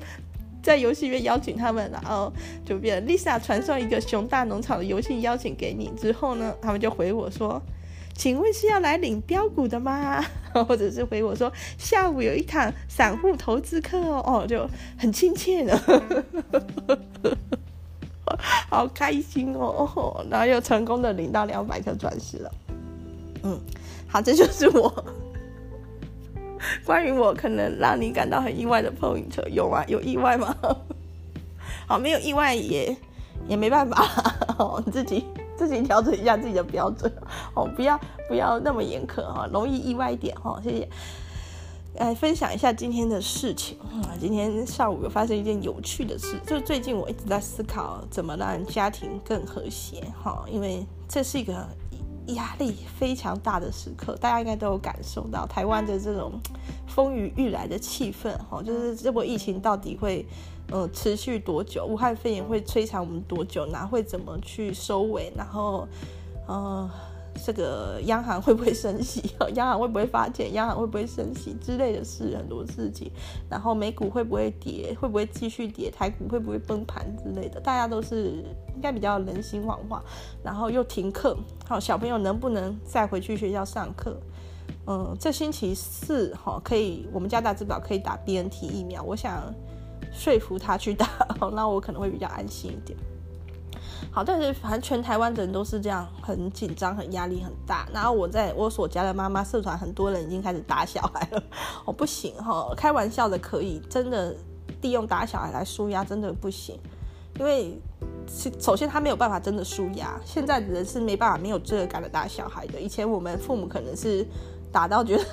[0.63, 2.33] 在游戏里面邀请他们，然后
[2.65, 7.63] 就变 Lisa 传送一个熊大农场的游戏邀请给你之后呢，他们就回我说。
[8.15, 10.25] 请问是要来领标股的吗？
[10.69, 15.75] 或者是回我说下午有一堂散户投资课哦，就很亲切呢，
[18.69, 22.51] 好开心哦，然后又成功的领到两百颗钻石了。
[23.45, 23.59] 嗯，
[24.07, 25.05] 好，这就是我
[26.85, 29.85] 关于我可能让你感到很意外的 point，有吗？
[29.89, 30.55] 有意外吗？
[31.89, 32.95] 好，没有意外也
[33.49, 34.07] 也没办法，
[34.59, 35.25] 哦，自己。
[35.57, 37.11] 自己调整一下自己的标准
[37.55, 37.99] 哦，不要
[38.29, 40.89] 不要那么严苛哈，容易意外一点哈，谢谢。
[41.97, 51.53] 来分享一下今天的事情啊，今天上午有发生一件有趣的事，就最近我一直在思考怎么让家庭更和谐哈，因为这是一个
[52.29, 56.33] 压力非常大的时刻，大家应该都有感受到台湾的这种
[56.87, 60.27] 风雨欲来的气氛哈，就是这波疫情到底会。
[60.71, 61.85] 嗯，持续多久？
[61.85, 63.67] 武汉肺炎会摧残我们多久？
[63.67, 65.31] 哪会怎么去收尾？
[65.37, 65.87] 然后，
[66.47, 66.91] 呃，
[67.45, 69.23] 这个央行会不会升息？
[69.55, 70.55] 央行会不会发钱？
[70.55, 73.11] 央行会不会升息之类的事，很多事情。
[73.51, 74.97] 然后美股会不会跌？
[74.99, 75.91] 会不会继续跌？
[75.91, 77.61] 台股会不会崩盘之类的？
[77.61, 78.43] 大家都是
[78.75, 80.01] 应该比较人心惶惶。
[80.43, 81.37] 然后又停课，
[81.69, 84.17] 好，小朋友能不能再回去学校上课？
[84.87, 89.03] 嗯，这星期四哈可以，我们家大智宝可以打 BNT 疫苗。
[89.03, 89.55] 我想。
[90.13, 91.09] 说服他去打，
[91.53, 92.99] 那我可能会比较安心一点。
[94.11, 97.89] 好，但是反正全台湾的人都是这样，很紧张，很压力很大。
[97.95, 101.43] 然后我在我所家的妈妈社团，很多人已经开始打小孩了。
[101.85, 104.37] 我不行哈，开玩笑的可以，真的
[104.83, 106.79] 利用打小孩来舒压真的不行，
[107.39, 107.81] 因为
[108.61, 110.21] 首先他没有办法真的舒压。
[110.25, 112.79] 现在的人是没办法没有罪恶感的打小孩的。
[112.79, 114.27] 以前我们父母可能是
[114.71, 115.25] 打到觉得。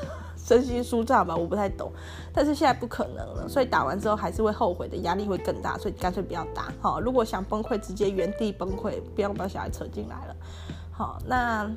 [0.50, 1.92] 身心舒畅吧，我不太懂，
[2.34, 6.74] 但是现在不可能了，所以打完之后还是会后悔的，压力会更大，所以干脆不要打。
[6.82, 10.36] 好，如果想崩溃，直接原地崩溃，不要把小孩扯进来了。
[10.92, 11.70] 好，那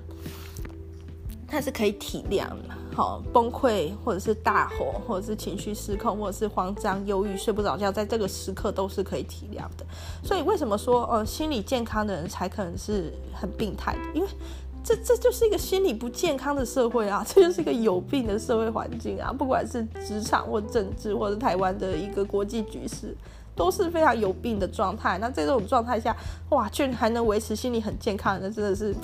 [1.46, 2.74] 他是可以体谅的。
[2.94, 9.84] 好，崩溃或者是大吼，或者是情绪失控，或者是慌张、忧郁、睡不着觉，在这个时刻都是可以体谅的。
[10.24, 14.00] 所以为什么说，呃，心理健康的人才可能是很病态的？
[14.14, 14.28] 因为
[14.84, 19.32] 这这就是一个心理不健康的社会啊，这就是一个有病的社会环境啊！
[19.32, 23.16] 不管是职场或政治，或者台湾的一个国际局势，
[23.54, 25.18] 都是非常有病的状态。
[25.18, 26.16] 那在这种状态下，
[26.50, 28.94] 哇，居然还能维持心理很健康，那真的是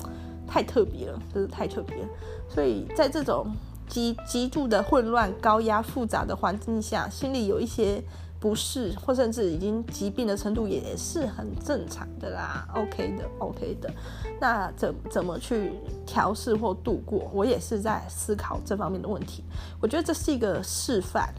[0.46, 2.08] 太特别了，真是太特别了。
[2.48, 3.46] 所以在这种
[3.88, 8.02] 极极度的混乱、高压、复杂的环境下，心里有一些。
[8.41, 13.91] 不适，或甚至已经疾病的程度也是很正常的啦，OK 的，OK 的。
[14.41, 15.72] 那怎怎么去
[16.07, 17.28] 调试或度过？
[17.34, 19.43] 我也是在思考这方面的问题。
[19.80, 21.34] 我觉得这是一个示范，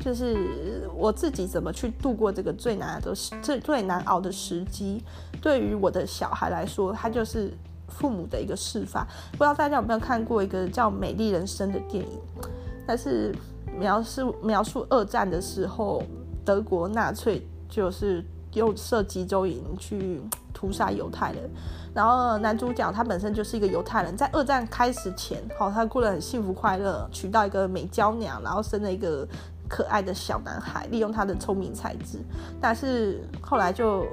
[0.00, 5.04] 就是我自己怎么去度过这个最难的、最最难熬的时机。
[5.40, 7.52] 对于我的小孩来说，他就是
[7.86, 9.06] 父母的一个示范。
[9.30, 12.18] 不知道大家有没有看过一个叫《美丽人生》的电影？
[12.88, 13.32] 它是
[13.78, 16.02] 描述描述二战的时候。
[16.50, 18.24] 德国纳粹就是
[18.54, 20.20] 用设集中营去
[20.52, 21.48] 屠杀犹太人，
[21.94, 29.24] 然后男主角他本身就是一个犹太人，在二战开始前，好，他过得很幸福快乐，娶到一个美娇娘，然后生了一个
[29.68, 32.18] 可爱的小男孩，利用他的聪明才智，
[32.60, 34.04] 但是后来就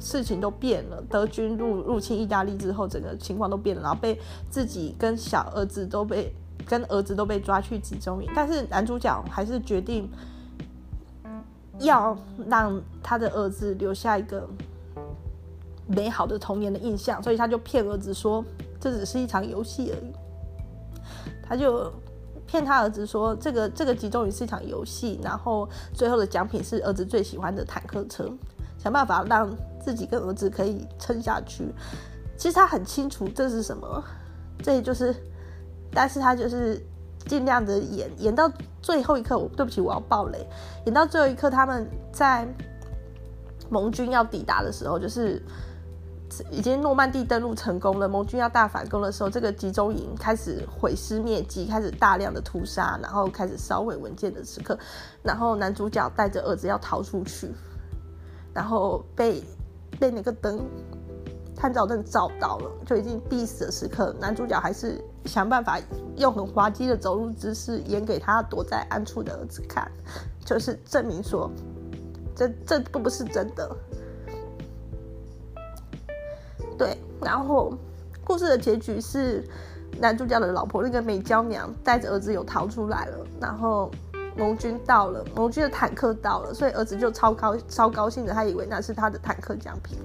[0.00, 1.04] 事情都变了。
[1.10, 4.18] 德军入入侵意大利之后，整个情况都变了，然后被
[4.48, 10.10] 自己跟小儿子都被跟儿子都被抓去集中营，但是男主角还是决定
[11.80, 12.16] 要
[12.48, 14.48] 让他的儿子留下一个
[15.86, 18.44] 美好的童年的印象，所以他就骗儿子说
[18.80, 20.12] 这只是一场游戏而已，
[21.42, 21.92] 他就。
[22.48, 28.30] 骗他儿子说，这个这个集中营是一场游戏，然后最后的奖品是儿子最喜欢的坦克车，
[28.78, 29.52] 想办法让
[29.84, 31.64] 自己跟儿子可以撑下去。
[32.36, 34.04] 其实他很清楚这是什么，
[34.62, 35.12] 这就是，
[35.90, 36.80] 但是他就是
[37.26, 38.50] 尽量的演演到
[38.80, 39.36] 最后一刻。
[39.38, 40.46] 我对不起，我要爆雷。
[40.86, 42.46] 演到最后一刻，他们在
[43.68, 45.42] 盟军要抵达的时候，就是。
[46.50, 54.76] 已经诺曼底登陆成功了，盟军要大反攻的时候，这个集中营开始毁尸灭迹，开始大量的屠杀，然后开始烧毁文件的时刻，
[55.22, 57.48] 然后男主角带着儿子要逃出去，
[58.52, 59.42] 然后被
[60.00, 60.60] 被那个灯
[61.56, 65.80] 探照灯照到了，就已经必死的时刻，男主角还是想办法
[66.16, 69.90] 用很滑稽的走路姿势演给他躲在暗处的儿子看，
[70.44, 71.50] 就是证明说
[72.34, 73.76] 这这不不是真的。
[76.76, 77.72] 对，然后
[78.22, 79.42] 故事的结局是
[79.98, 83.90] 男主角的老婆那个美娇娘带着儿子有逃出来了，然后
[84.36, 89.98] 盟军到了，盟军的坦克到了，所以儿子就超高超高兴的，他以为那是他的坦克奖品。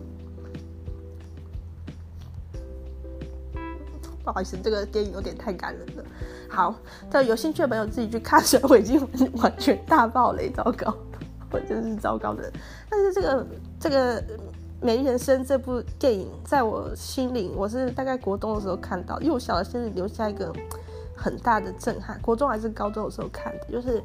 [4.24, 6.04] 不好意思，这个电影有点太感人了。
[6.50, 6.76] 好，
[7.10, 9.08] 这有兴趣的朋友自己去看，所以我已经
[9.38, 10.94] 完全大爆雷，糟糕，
[11.52, 12.52] 我真是糟糕的。
[12.90, 13.48] 但是这个
[13.80, 14.24] 这个。
[14.84, 20.52] 《美丽人生》这部电影在我心里，我是大概国中的时候看到，幼小的心里留下一个
[21.16, 22.20] 很大的震撼。
[22.20, 24.02] 国中还是高中的时候看的，就是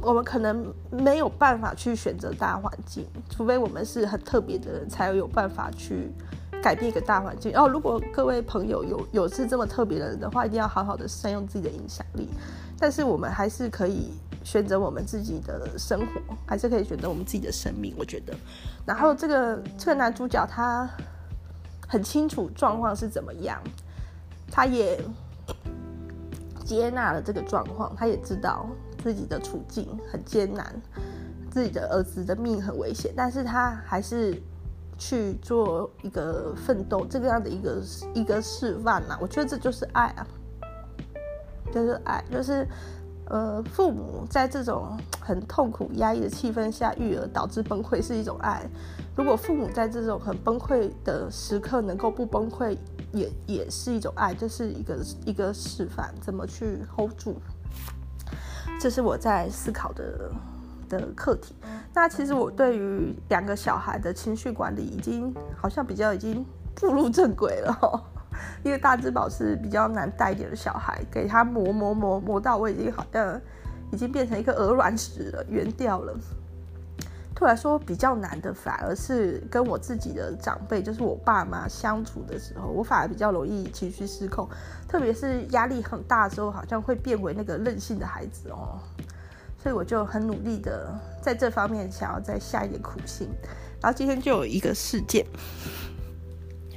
[0.00, 6.10] 我们可能没有办法去选择大环境，除非我们是很特别的人，才有办法去
[6.62, 7.52] 改变一个大环境。
[7.56, 12.28] 哦，如果各位朋友有有是这么特别的人的话，一定要好好的善用自己的影响力。
[12.78, 14.12] 但是我们还是可以。
[14.44, 18.34] 选择我们自己的生活，还是可以选择我们自己的生命，我觉得。
[18.84, 20.90] 然后这个这个男主角他
[21.86, 23.62] 很清楚状况是怎么样，
[24.50, 25.00] 他也
[26.64, 28.66] 接纳了这个状况，他也知道
[29.00, 30.74] 自己的处境很艰难，
[31.48, 34.42] 自己的儿子的命很危险，但是他还是
[35.04, 37.82] 去做一个奋斗，这个样的一个
[38.14, 39.18] 一个示范呐。
[39.20, 40.26] 我觉得这就是爱啊，
[41.72, 42.66] 就是爱，就是。
[43.26, 48.68] 呃，父母在这种很痛苦、压抑的气氛下育儿，导致崩溃是一种爱。
[49.16, 52.76] 如果父母在这种很崩溃的时刻能够不崩溃，
[53.12, 54.34] 也也是一种爱。
[54.34, 57.40] 这是一个一个示范，怎么去 hold 住。
[58.78, 60.30] 这是我在思考的
[61.00, 61.54] 的课题。
[61.94, 68.00] 那其实我对于两个小孩的情绪管理，已经好像比较已经步入正轨了哦。
[68.64, 73.40] 因为大智宝是比较难带一点的小孩，给他磨磨磨磨到我已经好像
[73.90, 76.14] 已经变成一个鹅卵石了，圆掉了。
[77.34, 84.48] 对我来说比较难的，反而是跟我自己的长辈，就是我爸妈相处的时候，我反而比较容易情绪失控，
[84.88, 88.78] 特别是压力很大的时候，好像会变为那个任性的孩子哦。
[89.62, 93.28] 所以我就很努力的在这方面想要再下一点苦心。
[93.80, 95.24] 然后今天就有一个事件。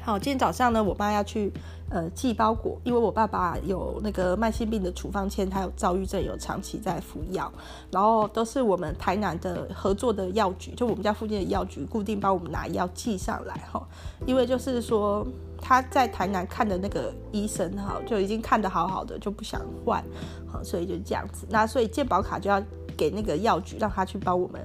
[0.02, 1.52] 好，今天早上呢，我爸要去
[1.90, 7.52] 呃寄包裹，因为我爸爸有那个慢性病的处方签，他有躁郁症，有长期在服药，
[7.92, 13.88] 然后都是我们台南的合作的药局，就我们家附近的药局固定帮我们拿药寄上来哈，
[14.26, 15.26] 因为就是说
[15.62, 20.04] 他在台南看的那个医生哈，就已经看得好好的，就不想换，
[20.48, 22.62] 好，所以就这样子，那所以健保卡就要
[22.98, 24.62] 给那个药局，让他去帮我们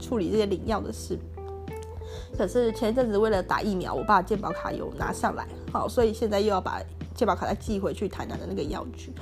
[0.00, 1.18] 处理这些领药的事。
[2.36, 6.80] 可是前一阵子为了打疫苗，我爸健保卡有拿上来，好，所以现在又要把
[7.14, 9.12] 健保卡再寄回去台南的那个药局。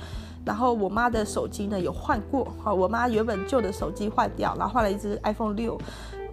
[0.45, 5.79] 然后我妈的手机呢有换过，好，我妈原本旧的手机 换掉，然后换了一支 iPhone 六，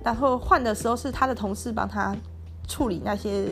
[0.03, 2.16] 然后换的时候是她的同事帮她
[2.66, 3.47] 处理那些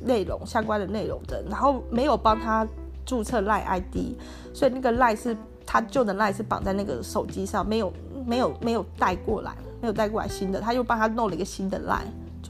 [0.00, 2.66] 内容相关的内容的，然后没有帮她
[3.04, 4.16] 注册赖 ID，
[4.54, 5.36] 所以那个赖是
[5.66, 7.92] 她旧的赖是绑在那个手机上，没有
[8.24, 12.02] 没有没有带过来，没有带过来新的，她又帮她弄了一个新的赖。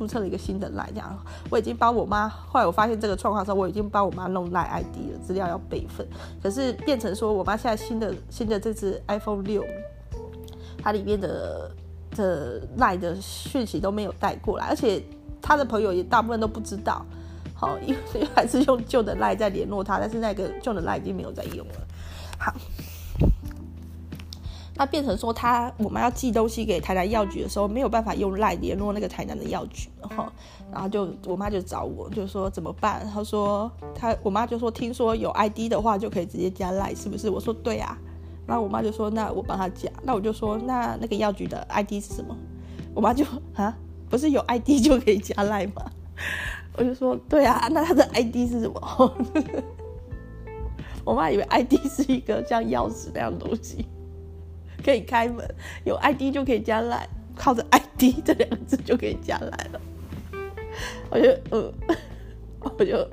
[0.03, 1.16] 注册了一个新的赖，这样
[1.48, 2.28] 我已经帮我妈。
[2.28, 6.05] 后来我发现这个状况的时候，我已经帮我妈弄赖 ID 了，资料要备份。
[6.42, 9.64] 可是变成说，我妈现在新的新的这支 iPhone 六，
[10.82, 11.70] 它里面的
[12.16, 15.00] 的赖的讯息都没有带过来，而且
[15.40, 17.07] 她的朋友也大部分都不知道。
[17.55, 21.74] 好，因为还是用旧的赖在联络她，但是那个旧的赖已经没有在用了。
[22.40, 22.53] 好。
[24.83, 30.26] 他变成说他我妈要寄东西给台南药局的时候，没有办法用赖联络那个台南的药局，然后
[30.72, 33.09] 然后就我妈就找我，就说怎么办？
[33.14, 37.30] 他说他我妈就说听说有 ID 的话就可以直接加赖，是不是？
[37.30, 37.97] 我说对啊。
[38.45, 42.37] 然后我妈就说那我帮他加，那我就说那那个药局的 ID 是什么？
[42.93, 43.24] 我妈就
[43.55, 43.72] 啊，
[44.11, 45.89] 不是有 ID 就可以加赖吗？
[46.76, 49.16] 我就说对啊，那他的 ID 是什么？
[51.05, 53.87] 我妈以为 ID 是一个像钥匙那样的东西，
[54.85, 55.47] 可以开门，
[55.85, 59.80] 有 ID 就可以加赖，靠着 ID 这两个字就可以加赖了。
[61.11, 61.72] 我就呃，
[62.78, 63.09] 我就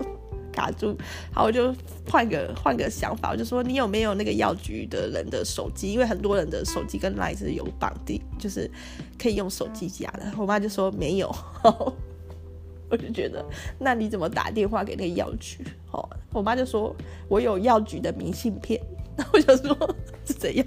[0.51, 0.97] 卡住，
[1.31, 1.73] 好，我就
[2.09, 5.91] 换个换个想法，我就说你有没有那个药局的人的手机？
[5.91, 8.69] 因为很多人的手机跟赖是有绑定，就是
[9.21, 10.31] 可以用手机加的。
[10.37, 11.33] 我妈就说没有。
[12.91, 13.45] 我就觉得，
[13.77, 15.63] 那你怎么打电话给那个药局？
[15.91, 16.95] 哦，我妈就说
[17.27, 18.81] 我有药局的明信片。
[19.15, 19.95] 然后我就说
[20.25, 20.65] 是怎样？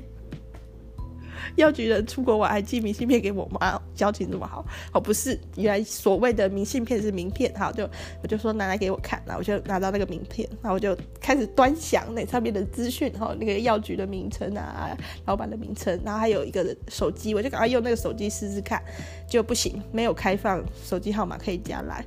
[1.57, 4.64] 药局人出国玩还寄明信片给我妈，交情这么好？
[4.92, 7.53] 哦，不是，原来所谓的明信片是名片。
[7.55, 7.88] 好，就
[8.22, 14.96] 我就说拿来给我看，然后我就拿到那个名片，然后我就开始端详那上面的资讯，哈，那个药局的名称啊，
[15.26, 18.82] 老板的名称，然后还有一个手机，我就赶快用那个手机试试看，
[19.28, 22.05] 就不行，没有开放手机号码可以加来，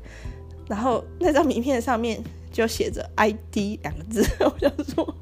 [0.68, 5.16] 然后那张名片上面就写着 ID 两个字，我就说。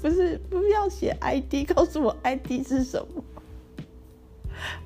[0.00, 3.24] 不是，不要写 ID， 告诉我 ID 是什么。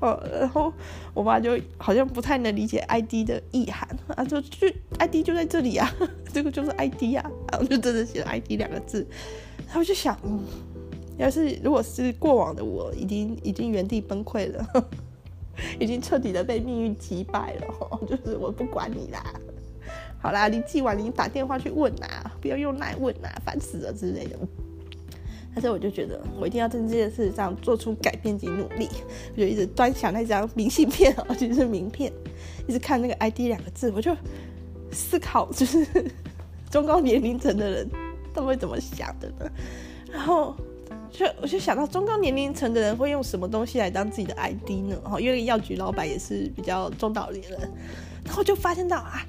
[0.00, 0.72] 哦，然后
[1.14, 5.90] 我妈就好像不太能理解 ID 的意涵，啊，就就 ID 就在这里啊，
[6.32, 9.06] 这个就是 ID 啊，然后就真的写了 ID 两个字。
[9.66, 10.44] 然后就想，嗯，
[11.16, 14.88] 要是如果是过往的我，已经已经原地崩溃了，
[15.80, 19.24] 已经彻底的被命运击败了，就是我不管你啦，
[20.20, 24.38] 好啦，你寄完你打电话去问啊，不要用来问啊，烦死了之类的。
[25.54, 28.88] 但是我就觉得，我一定要在这件事上做出改变及努力。
[29.34, 32.10] 我就一直端详那张明信片， 而且是名片，
[32.66, 34.16] 一直看那个 ID 两个字，我就
[34.92, 35.86] 思考，就是
[36.70, 37.90] 中高年龄层的人
[38.32, 39.50] 都会怎么想的呢？
[40.10, 40.56] 然后
[41.10, 44.96] 就我就想到，中高年龄层的人会用什么东西来当自己的 ID 呢？
[45.04, 47.60] 哈，因为药局老板也是比较中老年人，
[48.24, 49.20] 然后就发现到啊，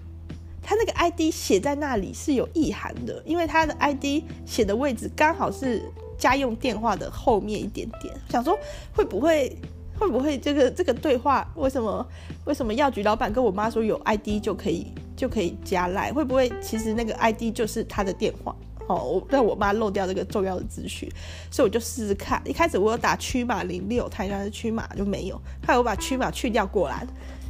[0.62, 5.84] 他那个 ID 写在那里是有意涵的，因为他的 ID 写的位置刚好是。
[6.24, 8.58] 家用电话的后面一点点，想说
[8.96, 9.54] 会不会
[10.00, 12.08] 会不会这个这个对话为什么
[12.46, 16.14] 为什么药局老板跟我妈说有 ID 就可以就可以加赖？
[16.14, 18.56] 会不会其实那个 ID 就是他的电话？
[18.88, 21.12] 哦，让我妈漏掉这个重要的资讯，
[21.52, 22.42] 所以我就试试看。
[22.46, 27.06] 一开始我有打区码零六，台湾的区码就没有，后来我把区码去掉过来，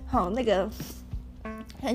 [0.08, 0.68] 好，那个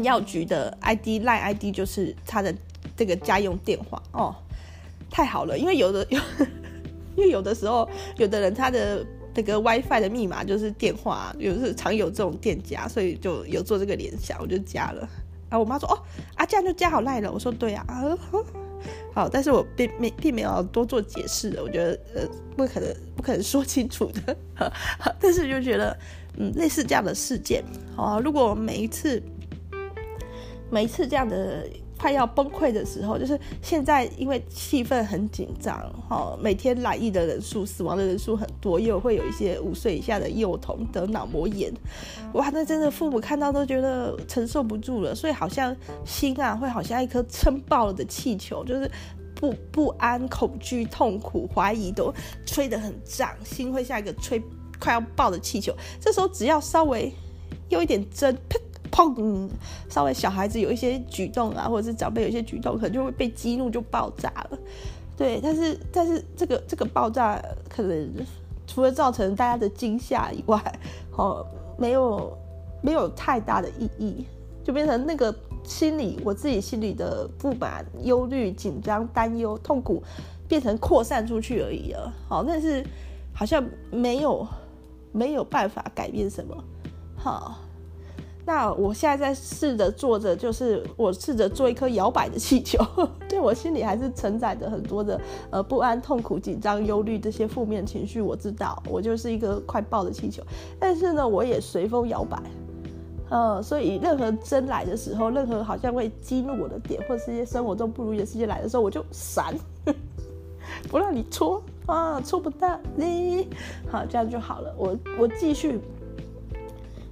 [0.05, 2.55] 药局的 ID 赖 ID 就是他的
[2.97, 4.35] 这个家用电话哦，
[5.11, 6.21] 太好了，因为有的有。
[7.19, 9.05] 因为有的时候，有的人他的
[9.35, 15.01] 那个 WiFi 的密码就是电话，有是常有这种店家，所以就有做这个联想，我就加了。
[15.51, 15.99] 然后我妈说：“哦，
[16.37, 17.85] 啊这样就加好赖了。”我说：“对啊。
[19.13, 24.37] ”好，但是我并没并没有多做解释，我觉得呃不可能不可能说清楚的。
[25.19, 25.99] 但是就觉得
[26.37, 27.65] 嗯类似这样的事件，
[27.97, 29.21] 好，如果每一次
[30.71, 31.67] 每一次这样的。
[31.99, 35.77] 快要崩溃的时候，就是现在，因为气氛很紧张，
[36.09, 41.73] 哈，每天来意的人数、死亡的人数很多，又会有一些五岁以下的幼童得脑膜炎，
[42.35, 48.89] 哇，那真的父母看到都觉得承受不住了，所以好像心啊，会好像一颗撑爆了的气球，就是
[49.35, 52.15] 不不安、恐惧、痛苦、怀疑都
[52.47, 54.41] 吹得很胀，心会像一个吹
[54.79, 57.13] 快要爆的气球，这时候只要稍微
[57.69, 58.37] 有一点针，
[58.99, 59.49] 砰！
[59.89, 64.59] 稍微小孩子有一些举动啊，或者是长辈有一些举动，可能就会被激怒就爆炸了。
[65.17, 68.13] 对，但是但是这个这个爆炸可能
[68.67, 70.61] 除了造成大家的惊吓以外，
[71.17, 71.47] 哦，
[71.77, 72.37] 没有
[72.83, 74.27] 没有太大的意义，
[74.65, 75.33] 就变成那个
[75.63, 80.03] 心里我自己心里的不满、忧虑、紧张、担忧、痛苦，
[80.49, 82.13] 变成扩散出去而已了。
[82.29, 82.85] 好，但是
[83.33, 84.45] 好像没有
[85.13, 86.65] 没有办法改变什么。
[87.17, 87.59] 好。
[88.49, 92.83] 那我现在在试着做着，就是我试着做一颗摇摆的气球，
[93.29, 95.21] 对，我心里还是承载着很多的
[95.51, 98.23] 呃不安、痛苦、紧张、忧虑这些负面情绪。
[98.23, 100.43] 我知道我就是一个快爆的气球，
[100.81, 102.43] 但是呢，我也随风摇摆，
[103.29, 109.55] 呃，所以任何真来的时候，任何好像会激怒我的点，或者是一些生活中不如意的事情来的时候，我就闪，
[110.89, 113.47] 不让你戳啊，戳不到你，
[113.91, 114.75] 好，这样就好了。
[114.79, 115.79] 我我继续。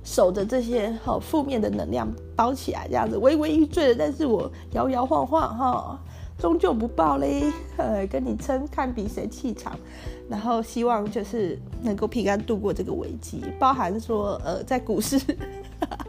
[0.06, 5.98] 守着这些好负面的能量包起来，这样子微微欲坠的，但是我摇摇晃晃哈，
[6.38, 9.76] 终究不报嘞， 呃，跟你撑，看比谁气场。
[10.28, 15.20] 然后希望就是能够平安度过这个危机，包含说呃在股市，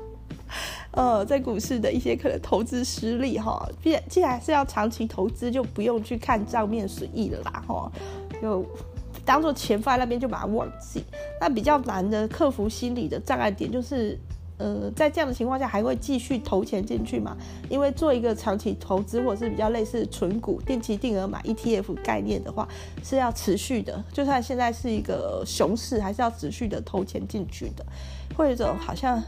[0.92, 7.92] 呃在股市的一些可能投资失利哈，既然既然是要长期投资，就不用去看账面损益了啦哈，
[8.42, 8.64] 就
[9.28, 11.04] 当做钱放在那边就把它忘记。
[11.40, 14.18] 那比较难的克服心理的障碍点就是。
[14.60, 17.38] 呃，在这样的情况下，还会继续投钱进去吗？
[17.70, 22.68] 因为做一个长期投资，或者是比较类似存股、定期定额买 ETF 概念的话，
[23.04, 24.04] 是要持续的。
[24.12, 27.86] 就算现在是一个熊市，还是要持续的投钱进去的。
[28.36, 29.22] 会有一种好像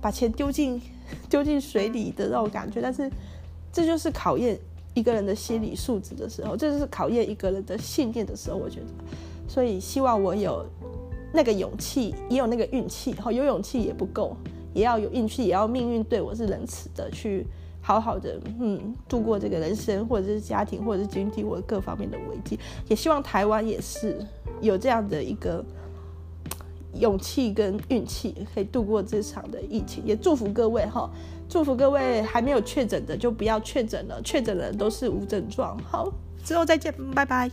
[0.00, 0.80] 把钱丢进
[1.28, 2.80] 丢进水里的那种感觉。
[2.80, 3.10] 但是，
[3.70, 4.58] 这就是考验
[4.94, 8.56] 一个人的心理素质的时候，这就是考验一个人的信念的时候。
[8.56, 8.86] 我觉得，
[9.52, 10.64] 所以希望我有
[11.30, 13.12] 那个勇气，也有那个运气。
[13.12, 14.34] 哈，有勇气也不够。
[14.72, 17.46] 也要有运气，也要命运对我是仁慈的，去
[17.82, 22.58] 好好的嗯度过这个人生，或者是家庭，或者是经济，或者各方面的危机。
[22.88, 24.26] 也希望台湾也是
[24.62, 25.62] 有这样的一个
[26.94, 30.02] 勇气跟运气，可以度过这场的疫情。
[30.06, 31.10] 也祝福各位哈，
[31.46, 35.78] 祝福各位还没有确诊的就不要确诊了，确诊的都是无症状。
[35.80, 36.10] 好，
[36.42, 37.50] 之后再见，拜拜。